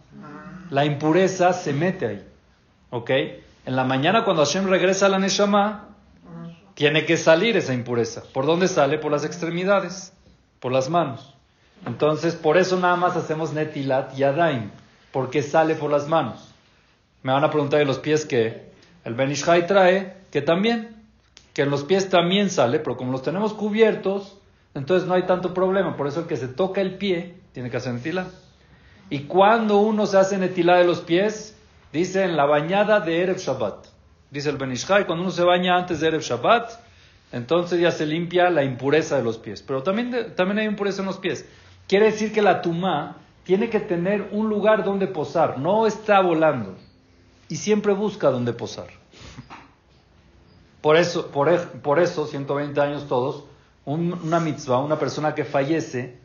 [0.70, 2.26] la impureza se mete ahí.
[2.90, 3.10] ¿Ok?
[3.10, 5.88] En la mañana cuando Hashem regresa a la Neshama,
[6.74, 8.22] tiene que salir esa impureza.
[8.32, 8.98] ¿Por dónde sale?
[8.98, 10.12] Por las extremidades,
[10.60, 11.34] por las manos.
[11.86, 14.70] Entonces, por eso nada más hacemos Netilat y Adaim,
[15.12, 16.52] porque sale por las manos.
[17.22, 18.70] Me van a preguntar de los pies que
[19.04, 20.96] el Benishai trae, que también,
[21.54, 24.38] que en los pies también sale, pero como los tenemos cubiertos,
[24.74, 25.96] entonces no hay tanto problema.
[25.96, 28.28] Por eso el que se toca el pie tiene que hacer Netilat.
[29.08, 31.56] Y cuando uno se hace Netilat de los pies,
[31.92, 33.86] dice en la bañada de Erev Shabbat.
[34.30, 36.70] Dice el Benishai, cuando uno se baña antes de Erev Shabbat,
[37.32, 39.62] entonces ya se limpia la impureza de los pies.
[39.62, 41.46] Pero también, también hay impureza en los pies.
[41.90, 46.76] Quiere decir que la tumá tiene que tener un lugar donde posar, no está volando.
[47.48, 48.86] Y siempre busca donde posar.
[50.80, 53.42] Por eso, por, por eso 120 años todos,
[53.86, 56.16] una mitzvah, una persona que fallece,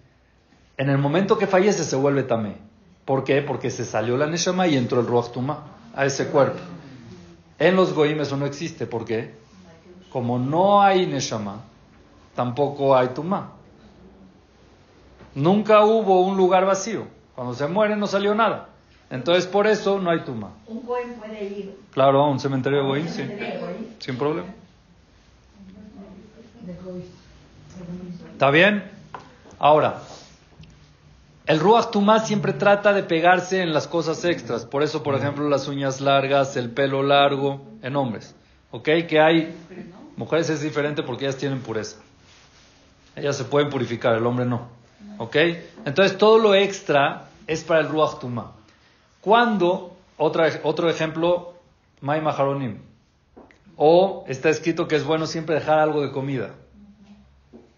[0.77, 2.57] en el momento que fallece se vuelve tamé.
[3.03, 3.41] ¿Por qué?
[3.41, 5.63] Porque se salió la neshama y entró el ruach tumá
[5.95, 6.59] a ese cuerpo.
[7.57, 8.85] En los goim eso no existe.
[8.85, 9.33] ¿Por qué?
[10.11, 11.63] Como no hay neshama,
[12.35, 13.55] tampoco hay tumá.
[15.35, 17.07] Nunca hubo un lugar vacío.
[17.35, 18.69] Cuando se muere no salió nada.
[19.09, 20.51] Entonces por eso no hay tumá.
[20.67, 21.77] ¿Un goim puede ir?
[21.91, 23.23] Claro, a un cementerio de goim, sí.
[23.99, 24.47] Sin problema.
[28.31, 28.83] ¿Está bien?
[29.59, 30.01] Ahora,
[31.45, 34.65] el Ruach Tumá siempre trata de pegarse en las cosas extras.
[34.65, 38.35] Por eso, por ejemplo, las uñas largas, el pelo largo, en hombres.
[38.71, 38.89] ¿Ok?
[39.07, 39.55] Que hay.
[40.17, 41.97] Mujeres es diferente porque ellas tienen pureza.
[43.15, 44.67] Ellas se pueden purificar, el hombre no.
[45.17, 45.35] ¿Ok?
[45.85, 48.51] Entonces, todo lo extra es para el Ruach Tumá.
[49.21, 51.53] Cuando, otra, otro ejemplo,
[52.01, 52.79] May Maharonim.
[53.77, 56.51] O está escrito que es bueno siempre dejar algo de comida.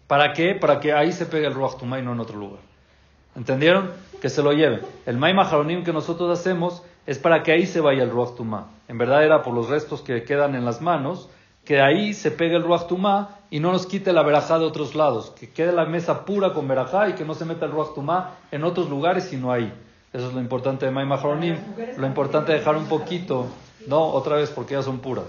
[0.06, 0.54] ¿Para qué?
[0.54, 2.60] Para que ahí se pegue el Ruach Tumá y no en otro lugar.
[3.36, 3.92] ¿Entendieron?
[4.20, 4.80] Que se lo lleven.
[5.06, 8.68] El Maima Jaronim que nosotros hacemos es para que ahí se vaya el Ruach Tumá.
[8.88, 11.28] En verdad era por los restos que quedan en las manos,
[11.64, 14.94] que ahí se pegue el Ruach Tumá y no nos quite la verajá de otros
[14.94, 15.32] lados.
[15.38, 18.34] Que quede la mesa pura con verajá y que no se meta el Ruach Tumá
[18.50, 19.72] en otros lugares sino ahí.
[20.12, 21.56] Eso es lo importante de Maima Jaronim.
[21.96, 23.46] Lo importante es dejar un poquito.
[23.86, 25.26] No, otra vez porque ya son puras.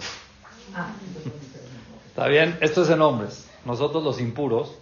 [2.10, 2.58] ¿Está bien?
[2.62, 3.49] Esto es en hombres.
[3.65, 4.73] Nosotros los impuros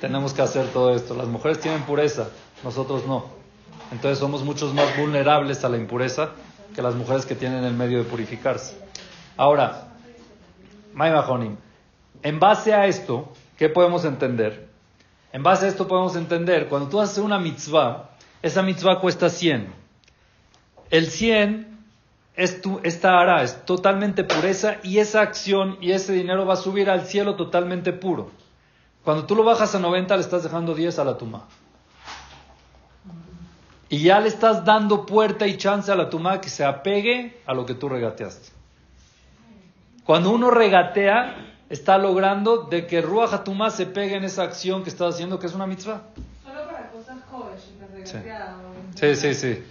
[0.00, 1.14] tenemos que hacer todo esto.
[1.14, 2.28] Las mujeres tienen pureza
[2.64, 3.26] nosotros no.
[3.92, 6.30] Entonces somos muchos más vulnerables a la impureza
[6.74, 8.76] que las mujeres que tienen el medio de purificarse.
[9.36, 9.88] Ahora,
[10.94, 11.56] Maimahonim,
[12.24, 14.66] en base a esto, ¿qué podemos entender?
[15.32, 18.10] En base a esto podemos entender, cuando tú haces una mitzvah,
[18.42, 19.72] esa mitzvah cuesta 100.
[20.90, 21.78] El 100
[22.34, 26.56] es tu, esta ara, es totalmente pureza y esa acción y ese dinero va a
[26.56, 28.30] subir al cielo totalmente puro.
[29.04, 31.44] Cuando tú lo bajas a 90 le estás dejando 10 a la tuma.
[33.90, 37.52] Y ya le estás dando puerta y chance a la tumá que se apegue a
[37.52, 38.48] lo que tú regateaste.
[40.04, 44.90] Cuando uno regatea, está logrando de que Ruach Tumá se pegue en esa acción que
[44.90, 46.02] estás haciendo, que es una mitzvah.
[46.44, 47.62] Solo para cosas jóvenes,
[48.04, 48.18] sí.
[48.94, 49.62] sí, sí, sí.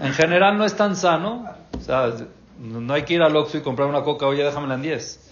[0.00, 1.44] En general no es tan sano.
[1.76, 2.12] O sea,
[2.58, 5.30] no hay que ir al Oxxo y comprar una coca, oye, déjamela en 10.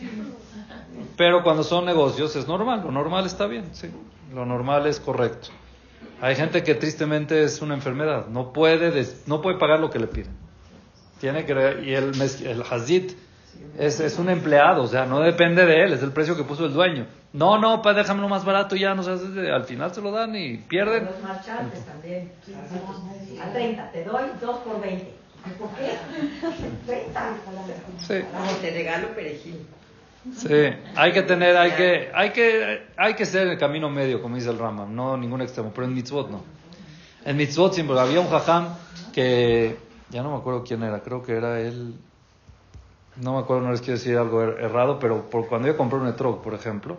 [1.17, 3.89] Pero cuando son negocios es normal, lo normal está bien, sí.
[4.35, 5.49] Lo normal es correcto.
[6.21, 10.07] Hay gente que tristemente es una enfermedad, no puede, no puede pagar lo que le
[10.07, 10.33] piden.
[11.21, 11.53] Tiene que,
[11.85, 13.13] y el, el Hazid
[13.79, 16.67] es, es, un empleado, o sea, no depende de él, es el precio que puso
[16.67, 17.07] el dueño.
[17.33, 19.11] No, no, pues déjamelo más barato ya, no sé,
[19.51, 21.07] al final se lo dan y pierden.
[21.07, 22.31] Los marchantes también.
[23.43, 25.14] A 30, te doy 2 por 20.
[25.59, 25.93] ¿Por qué?
[26.87, 27.37] 30.
[27.99, 28.14] Sí.
[28.61, 29.67] te regalo perejil.
[30.33, 30.55] Sí,
[30.97, 34.51] hay que tener, hay que, hay que, hay que ser el camino medio, como dice
[34.51, 36.43] el Rama, no ningún extremo, pero en mitzvot no.
[37.27, 38.69] En mitzvot siempre había un jajam
[39.12, 39.77] que,
[40.09, 41.95] ya no me acuerdo quién era, creo que era él,
[43.16, 45.98] no me acuerdo, no les quiero decir algo er, errado, pero por cuando yo compré
[45.98, 46.96] un etrog, por ejemplo,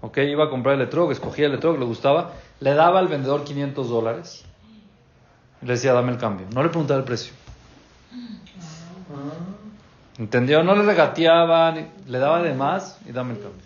[0.00, 3.44] ok, iba a comprar el etrog, escogía el etrog, le gustaba, le daba al vendedor
[3.44, 4.44] 500 dólares,
[5.62, 7.32] le decía, dame el cambio, no le preguntaba el precio.
[10.18, 10.64] ¿Entendió?
[10.64, 13.62] No le regateaban, le daba de más y dame el cambio.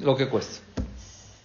[0.00, 0.64] Lo que cuesta.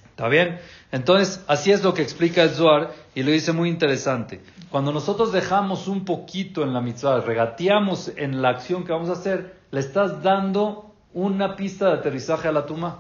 [0.10, 0.60] ¿Está bien?
[0.94, 4.42] Entonces, así es lo que explica el Zohar y lo dice muy interesante.
[4.70, 9.14] Cuando nosotros dejamos un poquito en la mitzvah, regateamos en la acción que vamos a
[9.14, 13.00] hacer, le estás dando una pista de aterrizaje a la tumá.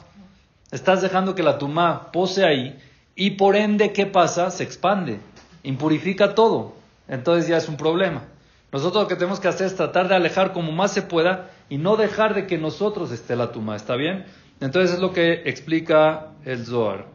[0.72, 2.80] Estás dejando que la tumá pose ahí
[3.16, 4.50] y por ende, ¿qué pasa?
[4.50, 5.20] Se expande,
[5.62, 6.74] impurifica todo.
[7.08, 8.24] Entonces ya es un problema.
[8.72, 11.78] Nosotros lo que tenemos que hacer es tratar de alejar como más se pueda y
[11.78, 14.26] no dejar de que nosotros esté la tumba, ¿está bien?
[14.62, 17.14] Entonces es lo que explica el Zohar.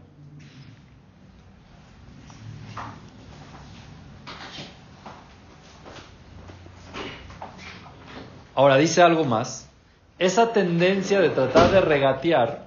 [8.59, 9.71] Ahora dice algo más.
[10.19, 12.67] Esa tendencia de tratar de regatear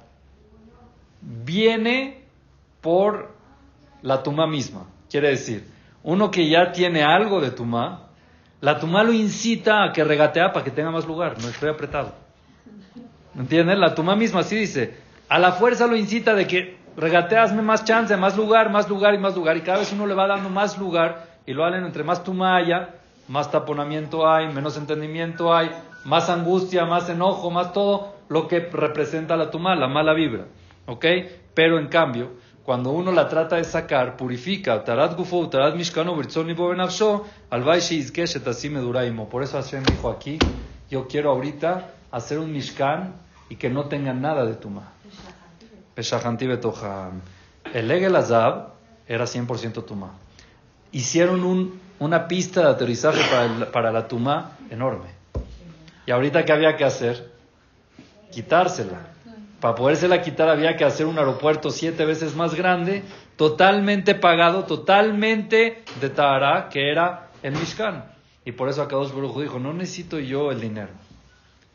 [1.19, 2.23] viene
[2.79, 3.33] por
[4.01, 4.85] la tuma misma.
[5.09, 5.67] Quiere decir,
[6.03, 8.07] uno que ya tiene algo de tuma,
[8.61, 12.13] la tuma lo incita a que regatea para que tenga más lugar, no estoy apretado.
[13.37, 13.81] ¿Entienden?
[13.81, 18.15] La tuma misma así dice, a la fuerza lo incita de que regateasme más chance,
[18.15, 20.77] más lugar, más lugar y más lugar, y cada vez uno le va dando más
[20.77, 23.00] lugar, y lo hacen entre más tuma haya,
[23.31, 25.71] más taponamiento hay, menos entendimiento hay,
[26.03, 30.47] más angustia, más enojo, más todo lo que representa la tuma, la mala vibra.
[30.85, 31.05] ¿Ok?
[31.53, 32.31] Pero en cambio,
[32.65, 36.13] cuando uno la trata de sacar, purifica, tarat gufo, tarat mishkano,
[38.47, 39.29] así duraimo.
[39.29, 40.37] Por eso Hashem dijo aquí,
[40.89, 43.13] yo quiero ahorita hacer un mishkan
[43.47, 44.91] y que no tenga nada de tuma.
[45.95, 47.21] Peshahanti betoham.
[47.73, 48.73] El Egel Azab
[49.07, 50.11] era 100% tuma.
[50.91, 55.09] Hicieron un, una pista de aterrizaje para, para la tuma enorme.
[56.07, 57.31] Y ahorita, ¿qué había que hacer?
[58.31, 59.11] Quitársela.
[59.59, 63.03] Para podérsela quitar había que hacer un aeropuerto siete veces más grande,
[63.35, 68.05] totalmente pagado, totalmente de Tahara, que era el Mishkan.
[68.45, 70.93] Y por eso Akadosh Baruj dijo, no necesito yo el dinero.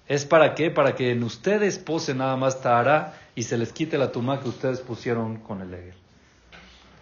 [0.09, 0.73] ¿Es para qué?
[0.73, 4.49] Para que en ustedes pose nada más Tahara y se les quite la tuma que
[4.49, 5.95] ustedes pusieron con el Egel.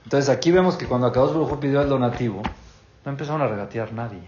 [0.04, 2.42] Entonces aquí vemos que cuando Akadosh Baruj pidió el donativo,
[3.04, 4.22] no empezaron a regatear nadie.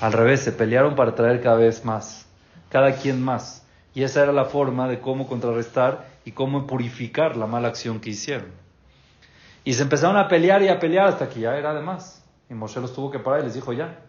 [0.00, 2.26] Al revés, se pelearon para traer cada vez más,
[2.68, 3.66] cada quien más.
[3.94, 8.10] Y esa era la forma de cómo contrarrestar y cómo purificar la mala acción que
[8.10, 8.48] hicieron.
[9.64, 12.24] Y se empezaron a pelear y a pelear hasta que ya era de más.
[12.50, 14.00] Y Moshe los tuvo que parar y les dijo, ya,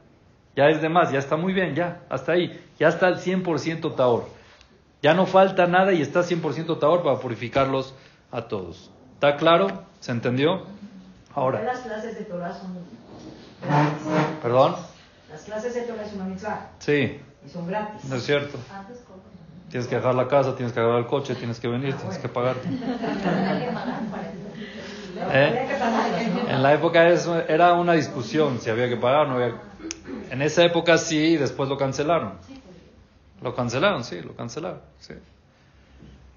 [0.56, 2.60] ya es de más, ya está muy bien, ya, hasta ahí.
[2.80, 4.28] Ya está el 100% Taor.
[5.02, 7.93] Ya no falta nada y está 100% Taor para purificarlos
[8.32, 8.89] a todos.
[9.13, 9.67] ¿Está claro?
[10.00, 10.63] ¿Se entendió?
[11.36, 11.63] Ahora.
[11.63, 12.74] Las clases de Torah son
[13.62, 14.04] gratis.
[14.41, 14.76] ¿Perdón?
[15.32, 16.69] Las clases de Torah es una mitzvah.
[16.80, 17.19] Sí.
[17.46, 18.04] Y son gratis.
[18.06, 18.58] No es cierto.
[18.74, 19.00] Antes.
[19.69, 22.30] Tienes que dejar la casa, tienes que agarrar el coche, tienes que venir, tienes que
[22.30, 22.58] pagar.
[25.32, 25.67] ¿Eh?
[26.50, 29.56] En la época era una discusión si había que pagar o no había.
[30.30, 32.34] En esa época sí, y después lo cancelaron.
[33.41, 34.80] Lo cancelaron, sí, lo cancelaron.
[35.00, 35.15] Sí.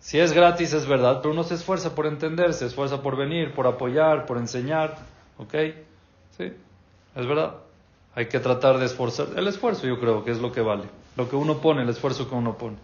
[0.06, 3.52] Si es gratis es verdad, pero uno se esfuerza por entender, se esfuerza por venir,
[3.52, 4.98] por apoyar, por enseñar.
[5.36, 5.52] ¿Ok?
[6.38, 6.52] Sí,
[7.16, 7.56] es verdad.
[8.14, 9.30] Hay que tratar de esforzar.
[9.34, 10.84] El esfuerzo yo creo que es lo que vale.
[11.16, 12.76] Lo que uno pone, el esfuerzo que uno pone.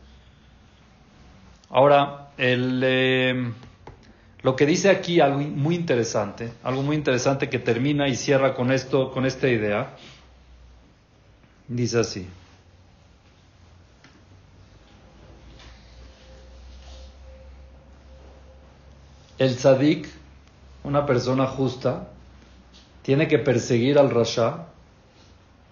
[1.71, 3.53] Ahora, el, eh,
[4.43, 8.73] lo que dice aquí algo muy interesante, algo muy interesante que termina y cierra con
[8.73, 9.95] esto, con esta idea,
[11.69, 12.29] dice así.
[19.38, 20.09] El tzadik,
[20.85, 22.09] una persona justa,
[23.03, 24.66] tiene que perseguir al rasha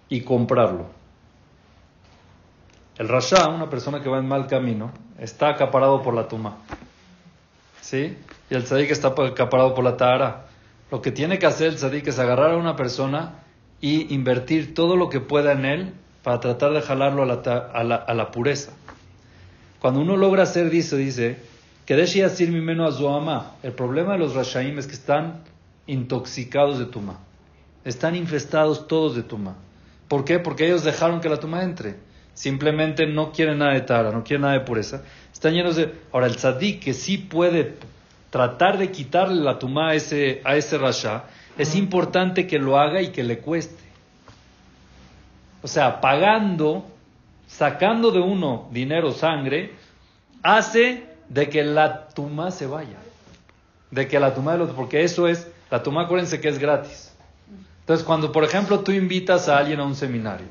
[0.09, 0.87] y comprarlo.
[2.97, 6.57] El rasha, una persona que va en mal camino, está acaparado por la tuma.
[7.79, 8.17] ¿Sí?
[8.49, 10.47] Y el tzadik está acaparado por la tahara.
[10.91, 13.39] Lo que tiene que hacer el tzadik es agarrar a una persona
[13.79, 15.93] y invertir todo lo que pueda en él
[16.23, 18.73] para tratar de jalarlo a la, a la, pureza.
[19.79, 21.39] Cuando uno logra hacer eso, dice,
[21.85, 25.43] que decir mi meno a El problema de los rashaim es que están
[25.87, 27.19] intoxicados de tuma.
[27.83, 29.55] Están infestados todos de tuma.
[30.07, 30.39] ¿Por qué?
[30.39, 34.41] Porque ellos dejaron que la tuma entre simplemente no quieren nada de tara, no quieren
[34.41, 35.93] nada de pureza, están llenos de...
[36.11, 37.75] Ahora, el tzadik que sí puede
[38.29, 41.25] tratar de quitarle la tumá a ese, a ese rasha,
[41.57, 43.83] es importante que lo haga y que le cueste.
[45.61, 46.85] O sea, pagando,
[47.47, 49.73] sacando de uno dinero, sangre,
[50.41, 52.97] hace de que la tumá se vaya.
[53.89, 57.13] De que la tumá del otro, porque eso es, la tumá acuérdense que es gratis.
[57.79, 60.47] Entonces, cuando por ejemplo tú invitas a alguien a un seminario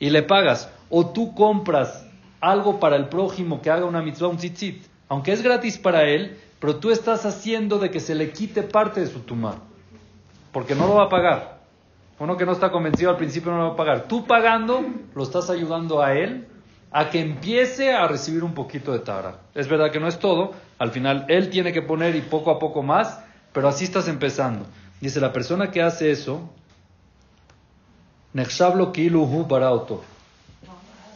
[0.00, 2.06] y le pagas, o tú compras
[2.40, 6.38] algo para el prójimo que haga una mitzvah, un tzitzit, aunque es gratis para él,
[6.58, 9.58] pero tú estás haciendo de que se le quite parte de su tumá,
[10.52, 11.58] porque no lo va a pagar.
[12.18, 14.04] Uno que no está convencido al principio no lo va a pagar.
[14.08, 16.48] Tú pagando, lo estás ayudando a él
[16.96, 19.40] a que empiece a recibir un poquito de tara.
[19.52, 22.60] Es verdad que no es todo, al final él tiene que poner y poco a
[22.60, 23.18] poco más,
[23.52, 24.64] pero así estás empezando.
[25.00, 26.48] Dice, la persona que hace eso,
[28.32, 30.04] Nechshablo kiluhu barauto.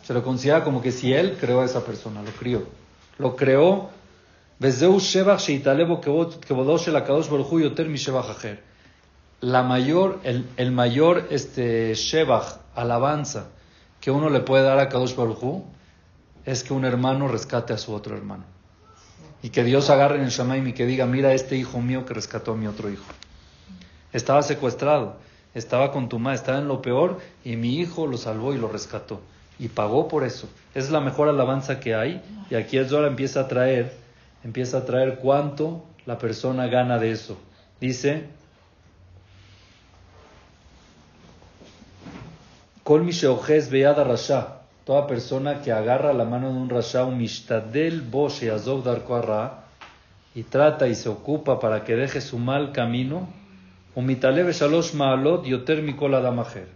[0.02, 2.66] Se lo considera como que si él creó a esa persona, lo crió.
[3.16, 3.90] Lo creó.
[9.40, 13.50] La mayor, el, el mayor este, shebach, alabanza,
[14.00, 15.62] que uno le puede dar a Kadosh Baruj
[16.44, 18.44] es que un hermano rescate a su otro hermano.
[19.42, 22.14] Y que Dios agarre en el Shamaim y que diga, mira este hijo mío que
[22.14, 23.04] rescató a mi otro hijo.
[24.12, 25.16] Estaba secuestrado,
[25.54, 28.68] estaba con tu madre, estaba en lo peor y mi hijo lo salvó y lo
[28.68, 29.20] rescató.
[29.60, 30.48] y pagó por eso.
[30.74, 32.22] Es la mejor alabanza que hay.
[32.48, 33.92] Y aquí el Zohar empieza a traer,
[34.44, 37.36] empieza a traer cuánto la persona gana de eso.
[37.80, 38.28] Dice,
[42.88, 44.62] Kol rasha.
[44.86, 48.82] Toda persona que agarra la mano de un rasha, un mishtadel bosh y azov
[50.34, 53.28] y trata y se ocupa para que deje su mal camino,
[53.94, 56.68] umitaleve shalosh maalot yoter mikol adamajer.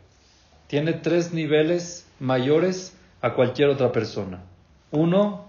[0.67, 4.43] Tiene tres niveles mayores a cualquier otra persona.
[4.91, 5.47] Uno,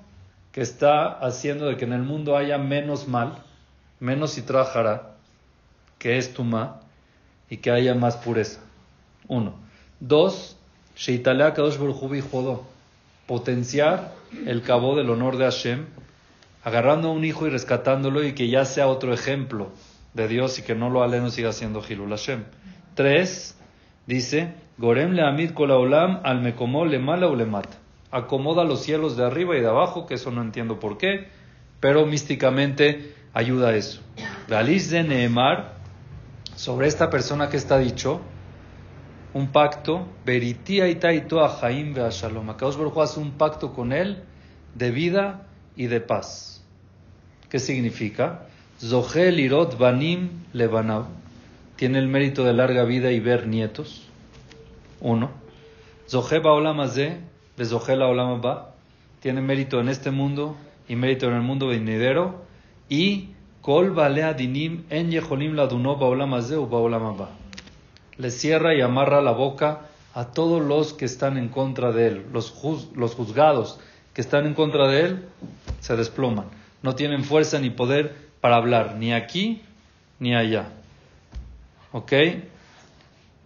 [0.53, 3.43] que está haciendo de que en el mundo haya menos mal,
[3.99, 5.18] menos y trabajará,
[5.99, 6.80] que es tuma,
[7.49, 8.61] y que haya más pureza.
[9.28, 9.62] Uno.
[10.05, 10.57] Dos,
[10.97, 12.65] Sheitalea Kadosh Jodo,
[13.25, 14.13] potenciar
[14.45, 15.85] el cabo del honor de Hashem,
[16.61, 19.69] agarrando a un hijo y rescatándolo y que ya sea otro ejemplo
[20.13, 22.43] de Dios y que no lo aleno siga siendo Hilul Hashem.
[22.95, 23.57] Tres,
[24.05, 27.77] dice, Gorem le amid kolaolam al mekomó le mala o le mata.
[28.11, 31.29] Acomoda los cielos de arriba y de abajo, que eso no entiendo por qué,
[31.79, 34.01] pero místicamente ayuda a eso.
[34.49, 35.75] Galiz de Nehemar,
[36.57, 38.19] sobre esta persona que está dicho,
[39.34, 42.49] un pacto, Beritía y Taito a Jaim Shalom.
[42.49, 44.23] Akadosh Baruj hace un pacto con él
[44.75, 46.63] de vida y de paz.
[47.49, 48.47] ¿Qué significa?
[48.79, 51.05] Zohel Irot Banim Lebanau.
[51.75, 54.07] Tiene el mérito de larga vida y ver nietos.
[55.01, 55.31] Uno.
[56.07, 57.17] Zohe Baolamazé,
[57.57, 57.99] Bezohel
[58.41, 58.75] Ba.
[59.19, 60.55] Tiene mérito en este mundo
[60.88, 62.43] y mérito en el mundo venidero.
[62.89, 63.29] Y
[63.61, 67.42] Kol Balea Dinim En Yeholim Laduno Baolamazé u Ba
[68.16, 69.80] le cierra y amarra la boca
[70.14, 72.26] a todos los que están en contra de él.
[72.32, 72.54] Los,
[72.94, 73.78] los juzgados
[74.14, 75.28] que están en contra de él
[75.80, 76.46] se desploman.
[76.82, 79.62] No tienen fuerza ni poder para hablar, ni aquí
[80.18, 80.68] ni allá.
[81.92, 82.12] ¿Ok?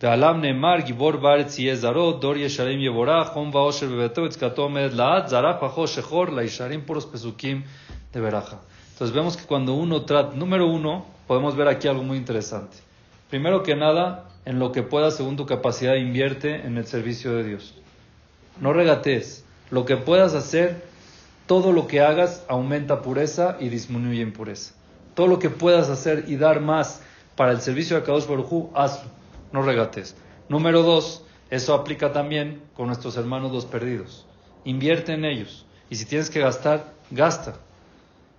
[0.03, 5.27] ועליו נאמר גיבור בארץ יהיה זרות, דור ישרים יבורך, חום ואושר בביתו, יצקתו עומדת לעד,
[5.27, 7.63] זרח פחו שחור, לישרים puros pesukim
[8.13, 8.57] de veraja.
[8.93, 12.77] Entonces vemos que cuando uno trata, número uno, podemos ver aquí algo muy interesante.
[13.31, 17.44] Primero que nada, en lo que puedas según tu capacidad, invierte en el servicio de
[17.44, 17.74] Dios.
[18.62, 19.44] No regatees.
[19.72, 20.86] Lo que puedas hacer,
[21.48, 24.74] todo lo que hagas aumenta pureza y disminuye impureza.
[25.16, 27.02] Todo lo que puedas hacer y dar más
[27.36, 29.10] para el servicio de Kadosh Baruj hazlo.
[29.52, 30.16] No regates.
[30.48, 34.26] Número dos, eso aplica también con nuestros hermanos los perdidos.
[34.64, 35.66] Invierte en ellos.
[35.90, 37.56] Y si tienes que gastar, gasta.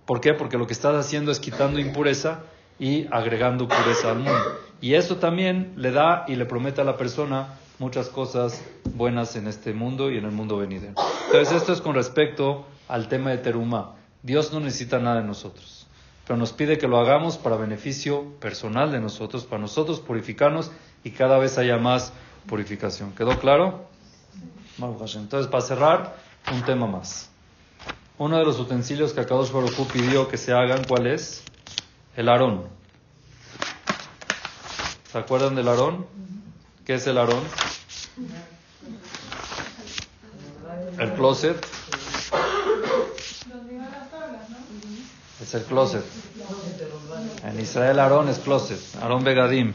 [0.07, 0.33] ¿Por qué?
[0.33, 2.39] Porque lo que estás haciendo es quitando impureza
[2.79, 4.68] y agregando pureza al mundo.
[4.81, 8.63] Y eso también le da y le promete a la persona muchas cosas
[8.93, 10.95] buenas en este mundo y en el mundo venidero.
[11.27, 13.95] Entonces esto es con respecto al tema de Teruma.
[14.23, 15.87] Dios no necesita nada de nosotros,
[16.27, 20.71] pero nos pide que lo hagamos para beneficio personal de nosotros, para nosotros purificarnos
[21.03, 22.13] y cada vez haya más
[22.47, 23.13] purificación.
[23.13, 23.87] ¿Quedó claro?
[24.77, 26.15] Entonces, para cerrar,
[26.51, 27.29] un tema más.
[28.17, 31.43] Uno de los utensilios que Akadosh Baruj pidió que se hagan, ¿cuál es?
[32.15, 32.78] El arón.
[35.11, 36.05] ¿Se acuerdan del Aarón?
[36.85, 37.41] ¿Qué es el Aarón?
[40.99, 41.65] El closet.
[45.41, 46.05] Es el closet.
[47.43, 48.79] En Israel Aarón es closet.
[49.01, 49.73] Aarón Begadim.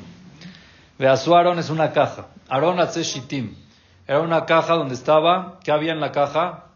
[1.01, 2.29] Veasu Aarón es una caja.
[2.49, 3.57] Aarón Shitim.
[4.07, 6.67] Era una caja donde estaba, ¿qué había en la caja?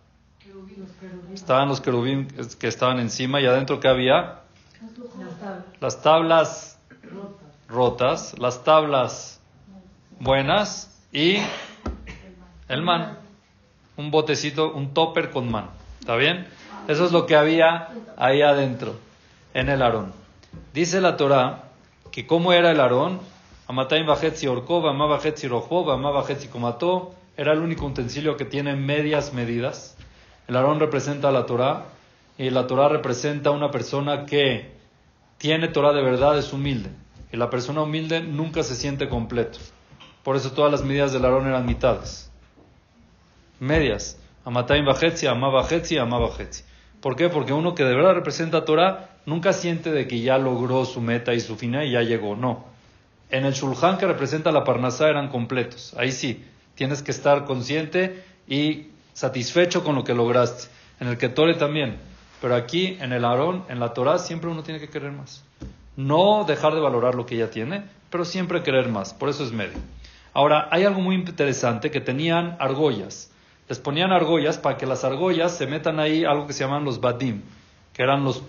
[1.32, 2.26] Estaban los querubín
[2.58, 4.40] que estaban encima y adentro ¿qué había?
[5.80, 6.78] Las tablas
[7.68, 9.40] rotas, las tablas
[10.18, 11.38] buenas y
[12.68, 13.18] el man.
[13.96, 15.70] Un botecito, un topper con man.
[16.00, 16.46] ¿Está bien?
[16.88, 18.96] Eso es lo que había ahí adentro,
[19.52, 20.12] en el arón.
[20.72, 21.64] Dice la Torah
[22.10, 23.20] que cómo era el arón,
[23.66, 28.74] Amatayim Bajetzi Orkov, Amá Bajetzi Rojov, Amá Bajetzi Komató, era el único utensilio que tiene
[28.74, 29.96] medias medidas.
[30.46, 31.84] El arón representa a la Torah
[32.38, 34.72] y la Torah representa a una persona que
[35.36, 36.90] tiene Torah de verdad, es humilde.
[37.32, 39.58] Y la persona humilde nunca se siente completo.
[40.22, 42.30] Por eso todas las medidas del Aarón eran mitades.
[43.60, 44.18] Medias.
[44.44, 46.64] Amatayim bajetzi, amá bajetzi, amá bajetzi.
[47.00, 47.28] ¿Por qué?
[47.28, 51.00] Porque uno que de verdad representa a Torah nunca siente de que ya logró su
[51.00, 52.34] meta y su final y ya llegó.
[52.34, 52.64] No.
[53.30, 55.94] En el Shulchan que representa la Parnasá eran completos.
[55.98, 60.68] Ahí sí, tienes que estar consciente y satisfecho con lo que lograste.
[60.98, 61.98] En el Ketore también.
[62.40, 65.44] Pero aquí, en el Aarón, en la Torah, siempre uno tiene que querer más.
[65.98, 69.12] No dejar de valorar lo que ya tiene, pero siempre querer más.
[69.12, 69.78] Por eso es medio.
[70.32, 73.32] Ahora, hay algo muy interesante que tenían argollas.
[73.68, 77.00] Les ponían argollas para que las argollas se metan ahí algo que se llaman los
[77.00, 77.42] badim,
[77.92, 78.44] que eran los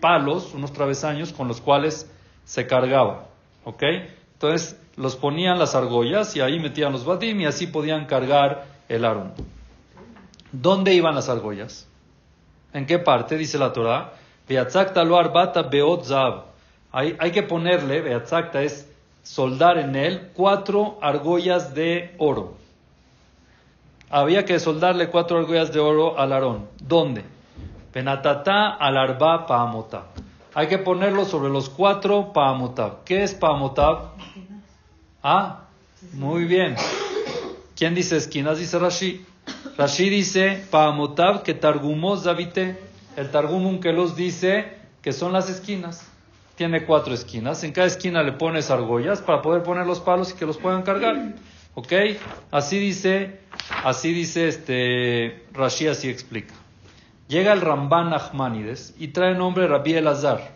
[0.00, 2.10] palos, unos travesaños con los cuales
[2.46, 3.26] se cargaba.
[3.64, 3.82] ¿Ok?
[4.32, 9.04] Entonces los ponían las argollas y ahí metían los badim y así podían cargar el
[9.04, 9.34] arón.
[10.52, 11.86] ¿Dónde iban las argollas?
[12.72, 13.36] ¿En qué parte?
[13.36, 14.14] Dice la Torah.
[14.48, 16.53] arbata beot zav.
[16.96, 18.88] Hay, que ponerle, beatzakta es
[19.24, 22.54] soldar en él cuatro argollas de oro.
[24.10, 26.68] Había que soldarle cuatro argollas de oro al Aarón.
[26.80, 27.24] ¿Dónde?
[27.92, 29.44] Penatata al arba.
[30.54, 33.02] Hay que ponerlo sobre los cuatro paamotab.
[33.02, 34.12] ¿Qué es paamotab?
[35.20, 35.64] Ah,
[36.12, 36.76] muy bien.
[37.74, 38.58] ¿Quién dice esquinas?
[38.58, 39.26] Dice Rashi.
[39.76, 42.78] Rashi dice paamotab que targumos davite.
[43.16, 46.13] El targum los dice que son las esquinas
[46.56, 47.64] tiene cuatro esquinas.
[47.64, 50.82] En cada esquina le pones argollas para poder poner los palos y que los puedan
[50.82, 51.34] cargar.
[51.74, 51.92] ¿Ok?
[52.50, 53.40] Así dice,
[53.82, 56.54] así dice este Rashi, así explica.
[57.26, 60.52] Llega el Ramban Ahmanides y trae nombre Rabbi Elazar.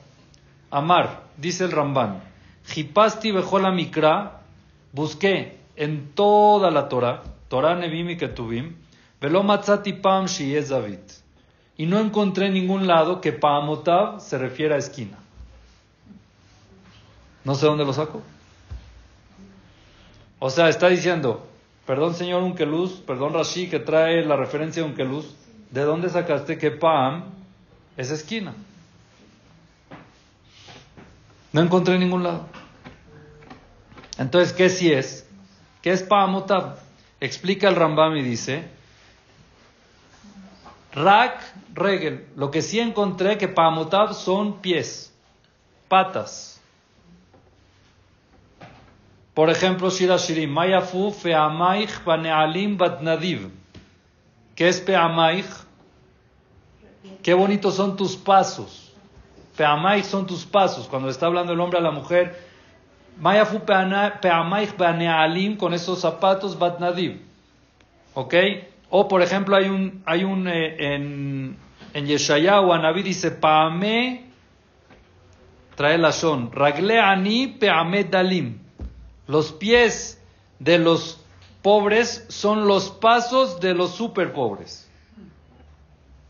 [0.70, 2.22] Amar, dice el Ramban.
[2.66, 4.42] Jipasti bejola mikra,
[4.92, 8.76] busqué en toda la Torah, Torah Nevim y Ketuvim,
[9.20, 10.26] velo matzati pam
[11.76, 15.18] Y no encontré en ningún lado que paamotav se refiere a esquina.
[17.48, 18.20] No sé dónde lo saco.
[20.38, 21.48] O sea, está diciendo,
[21.86, 25.34] perdón señor Unkeluz, perdón Rashi que trae la referencia de Unkeluz,
[25.70, 27.24] ¿de dónde sacaste que Pam
[27.96, 28.52] es esquina?
[31.50, 32.44] No encontré en ningún lado.
[34.18, 35.26] Entonces, ¿qué si es?
[35.80, 36.76] ¿Qué es Paamotab?
[37.18, 38.68] Explica el Rambam y dice,
[40.92, 41.40] Rak,
[41.72, 45.14] Regel, lo que sí encontré que Paamotab son pies,
[45.88, 46.57] patas.
[49.38, 53.52] Por ejemplo, Shira Shirim, Mayafu fe'amaich banealim batnadiv.
[54.56, 55.46] ¿Qué es pe'amaich?
[57.22, 58.92] Qué bonitos son tus pasos.
[59.56, 60.88] Pe'amaich son tus pasos.
[60.88, 62.36] Cuando está hablando el hombre a la mujer,
[63.20, 67.22] Mayafu pe'amaich banealim con esos zapatos batnadiv.
[68.14, 68.34] ¿Ok?
[68.90, 71.56] O por ejemplo, hay un, hay un eh, en,
[71.94, 74.32] en Yeshayahu, Anabí dice, Pa'ame,
[75.76, 78.67] trae la son, Ragle ani pe'ame dalim.
[79.28, 80.20] Los pies
[80.58, 81.20] de los
[81.62, 84.88] pobres son los pasos de los super pobres.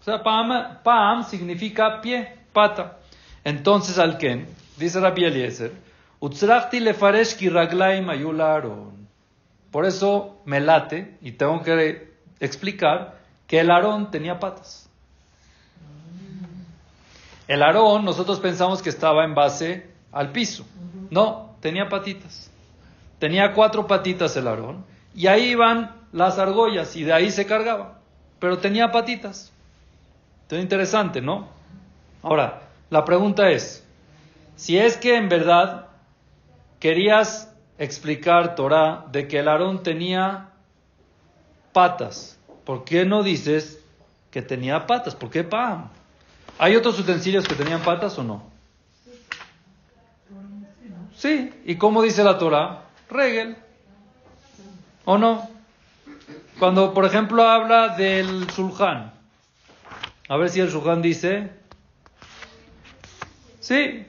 [0.01, 2.99] O sea, pam, significa pie, pata.
[3.45, 5.73] Entonces, Alken, dice Rabbi Eliezer,
[9.71, 14.91] Por eso me late y tengo que explicar que el Aarón tenía patas.
[17.47, 20.67] El Aarón, nosotros pensamos que estaba en base al piso.
[21.11, 22.51] No, tenía patitas.
[23.19, 27.99] Tenía cuatro patitas el Aarón y ahí iban las argollas y de ahí se cargaba.
[28.39, 29.53] Pero tenía patitas.
[30.43, 31.49] Entonces, interesante, ¿no?
[32.23, 33.85] Ahora, la pregunta es,
[34.57, 35.87] si es que en verdad
[36.79, 40.51] querías explicar Torah de que el Aarón tenía
[41.73, 43.81] patas, ¿por qué no dices
[44.31, 45.15] que tenía patas?
[45.15, 45.89] ¿Por qué pam?
[46.59, 48.43] ¿Hay otros utensilios que tenían patas o no?
[51.15, 52.88] Sí, ¿y cómo dice la Torah?
[53.09, 53.57] Regel.
[55.05, 55.49] ¿O no?
[56.59, 59.13] Cuando, por ejemplo, habla del sulhan.
[60.29, 61.51] A ver si el sulhan dice.
[63.61, 64.07] Sí.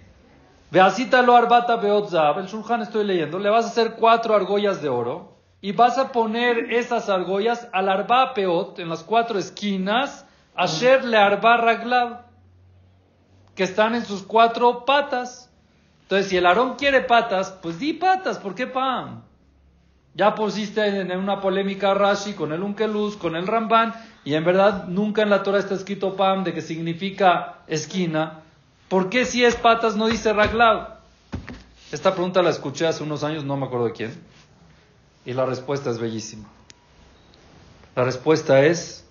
[0.72, 2.40] Veasita lo arbata beotzab.
[2.40, 3.40] El sulhan estoy leyendo.
[3.40, 5.40] Le vas a hacer cuatro argollas de oro.
[5.62, 10.26] Y vas a poner esas argollas al arba peot, en las cuatro esquinas,
[10.56, 12.22] asher le arba raglab,
[13.56, 15.49] que están en sus cuatro patas.
[16.10, 19.22] Entonces, si el Aarón quiere patas, pues di patas, ¿por qué pam?
[20.16, 23.94] Ya pusiste en una polémica Rashi con el Unkeluz, con el Ramban,
[24.24, 28.40] y en verdad nunca en la Torah está escrito pam de que significa esquina.
[28.88, 30.98] ¿Por qué si es patas no dice raglav?
[31.92, 34.24] Esta pregunta la escuché hace unos años, no me acuerdo de quién,
[35.28, 36.50] y la respuesta es bellísima.
[37.96, 39.08] La respuesta es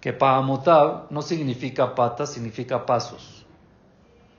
[0.00, 3.44] que paamotav no significa patas, significa pasos.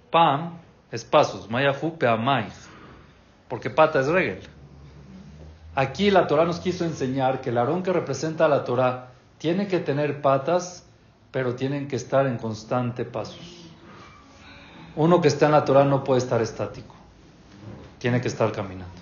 [0.10, 0.61] Pam
[0.92, 2.68] es pasos, mayafu peamais,
[3.48, 4.42] porque pata es regel.
[5.74, 9.68] Aquí la Torah nos quiso enseñar que el arón que representa a la Torah tiene
[9.68, 10.86] que tener patas,
[11.32, 13.70] pero tienen que estar en constante pasos.
[14.98, 16.94] Uno que está en la Torah no puede estar estático,
[17.98, 18.94] tiene que estar caminando.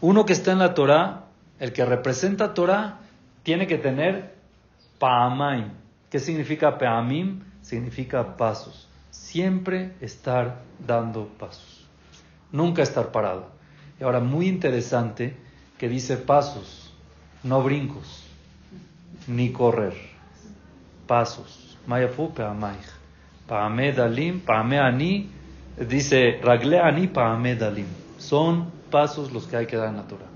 [0.00, 1.24] Uno que está en la Torah,
[1.58, 3.00] el que representa Torah,
[3.42, 4.34] tiene que tener
[4.98, 5.72] paamaim.
[6.08, 7.42] ¿Qué significa peamim?
[7.60, 11.86] Significa pasos siempre estar dando pasos,
[12.52, 13.46] nunca estar parado.
[14.00, 15.36] Y ahora, muy interesante
[15.78, 16.92] que dice pasos,
[17.42, 18.24] no brincos,
[19.28, 19.94] ni correr,
[21.06, 21.78] pasos.
[21.86, 22.86] Mayafu peamaich.
[23.46, 25.30] Paame dalim, paame ani,
[25.76, 27.86] dice ragle ani paame dalim.
[28.18, 30.26] Son pasos los que hay que dar en la Torah.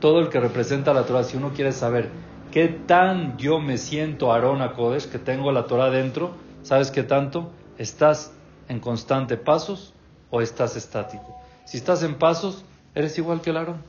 [0.00, 2.08] todo el que representa la Torah, si uno quiere saber
[2.52, 6.30] qué tan yo me siento Aarón Kodesh, que tengo la Torah dentro,
[6.62, 7.50] ¿sabes qué tanto?
[7.78, 8.32] ¿Estás
[8.68, 9.94] en constante pasos
[10.30, 11.40] o estás estático?
[11.64, 12.64] Si estás en pasos,
[12.94, 13.82] eres igual que el Aarón.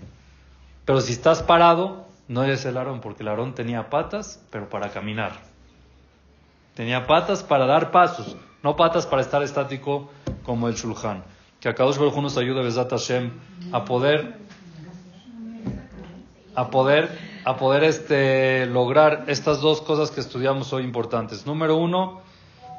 [0.85, 4.89] Pero si estás parado, no eres el Aarón, porque el Aarón tenía patas, pero para
[4.89, 5.33] caminar.
[6.75, 10.09] Tenía patas para dar pasos, no patas para estar estático
[10.43, 11.23] como el Shulchan.
[11.59, 13.31] Que a Kadosh Baruj nos ayude, Besat Hashem,
[13.71, 14.37] a poder,
[16.55, 17.09] a poder,
[17.43, 21.45] a poder este, lograr estas dos cosas que estudiamos hoy importantes.
[21.45, 22.21] Número uno,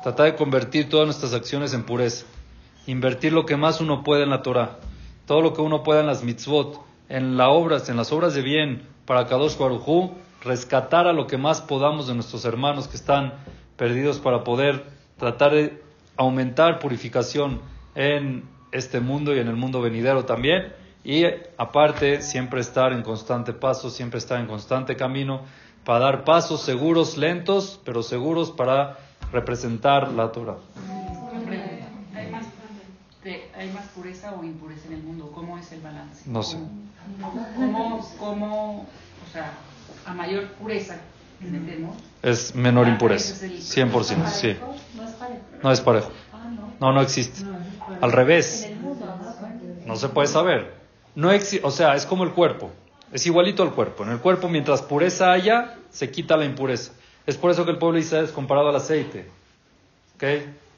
[0.03, 2.27] tratar de convertir todas nuestras acciones en pureza.
[2.87, 4.79] Invertir lo que más uno puede en la Torah.
[5.27, 8.43] Todo lo que uno pueda en las mitzvot, en las obras, en las obras de
[8.43, 13.35] bien para Kadosh Baruj rescatar a lo que más podamos de nuestros hermanos que están
[13.77, 14.85] perdidos para poder
[15.19, 15.83] tratar de
[16.17, 17.61] aumentar purificación
[17.95, 20.73] en este mundo y en el mundo venidero también.
[21.05, 21.25] Y
[21.57, 25.43] aparte, siempre estar en constante paso, siempre estar en constante camino
[25.85, 28.99] para dar pasos seguros, lentos, pero seguros para
[29.33, 30.57] representar la Torah.
[32.15, 32.45] ¿Hay más,
[33.57, 35.31] ¿Hay más pureza o impureza en el mundo?
[35.35, 36.23] ¿Cómo es el balance?
[36.27, 36.57] No sé.
[37.57, 39.53] ¿Cómo, cómo, o sea,
[40.07, 40.97] a mayor pureza
[41.41, 41.97] entendemos?
[42.23, 43.35] Es menor Ah, impureza.
[43.35, 44.57] ese es el- 100%, sí.
[45.63, 46.11] No es parejo.
[46.81, 46.89] No.
[46.89, 47.01] Ah, no.
[47.03, 47.45] Existe.
[48.01, 48.69] Al revés.
[49.87, 50.75] No se puede saber.
[51.15, 52.71] No exi- o sea, es como el cuerpo.
[53.13, 54.05] Es igualito al cuerpo.
[54.05, 56.93] En el cuerpo, mientras pureza haya, se quita la impureza.
[57.31, 59.25] Es por eso que el pueblo de Israel es comparado al aceite.
[60.17, 60.25] ¿Ok?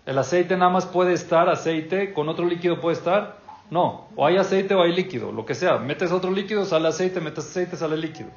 [0.05, 3.39] El aceite nada más puede estar aceite, con otro líquido puede estar.
[3.71, 5.79] No, o hay aceite o hay líquido, lo que sea.
[5.79, 8.29] Metes otro líquido, sale aceite, metes aceite, sale líquido.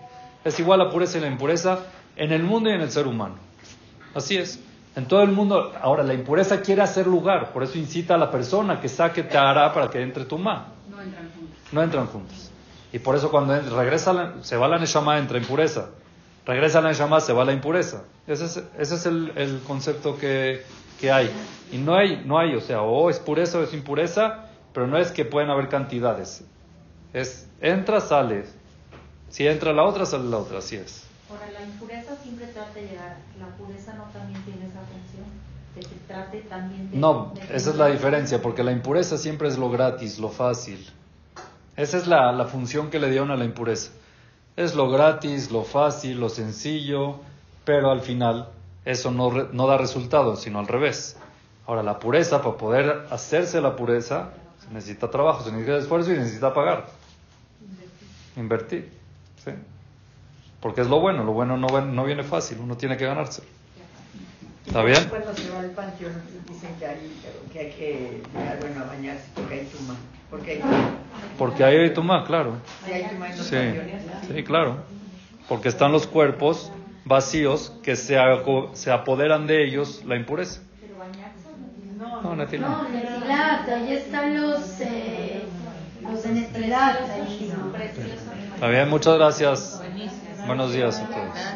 [0.46, 1.80] Es igual la pureza y la impureza
[2.16, 3.36] en el mundo y en el ser humano.
[4.14, 4.62] Así es.
[4.96, 8.32] En todo el mundo, ahora la impureza quiere hacer lugar, por eso incita a la
[8.32, 10.68] persona que saque hará para que entre tu ma.
[10.90, 11.74] No entran juntos.
[11.74, 12.52] No entran juntos.
[12.94, 15.90] Y por eso cuando regresa, se va la Neshama, entra impureza.
[16.46, 18.04] Regresa la Neshama, se va la impureza.
[18.28, 20.64] Ese es, ese es el, el concepto que,
[21.00, 21.32] que hay.
[21.72, 24.98] Y no hay, no hay, o sea, o es pureza o es impureza, pero no
[24.98, 26.44] es que pueden haber cantidades.
[27.14, 28.46] Es, entra, sale.
[29.30, 31.04] Si entra la otra, sale la otra, así es.
[31.30, 33.18] Ahora, la impureza siempre trata de llegar.
[33.40, 35.26] La pureza no también tiene esa función.
[35.74, 36.98] Que se trate también de.
[36.98, 40.88] No, de- esa es la diferencia, porque la impureza siempre es lo gratis, lo fácil.
[41.76, 43.92] Esa es la, la función que le dieron a la impureza.
[44.58, 47.18] Es lo gratis, lo fácil, lo sencillo,
[47.66, 48.48] pero al final
[48.86, 51.18] eso no, re- no da resultado, sino al revés.
[51.68, 54.30] Ahora, la pureza, para poder hacerse la pureza,
[54.66, 56.86] se necesita trabajo, se necesita esfuerzo y necesita pagar.
[58.38, 58.92] Invertir.
[59.44, 59.52] ¿sí?
[60.62, 63.44] Porque es lo bueno, lo bueno no, no viene fácil, uno tiene que ganarse.
[64.66, 65.06] ¿Está bien?
[65.10, 66.14] Cuando se va al panteón
[66.50, 67.12] dicen que hay
[67.54, 69.68] que, hay que llegar, bueno, a bañarse porque hay
[70.30, 70.62] Porque hay
[71.38, 72.54] Porque ahí hay tuma, claro.
[73.32, 73.58] Sí,
[74.28, 74.78] sí, claro.
[75.48, 76.72] Porque están los cuerpos
[77.04, 80.62] vacíos que se, aco- se apoderan de ellos la impureza.
[81.12, 81.52] Pero bañarse
[82.24, 82.30] no.
[82.30, 82.68] No, Nati, no.
[83.78, 85.48] Ahí están los, eh,
[86.12, 86.58] los de
[88.70, 89.84] bien, muchas gracias.
[90.44, 91.56] Buenos días a todos.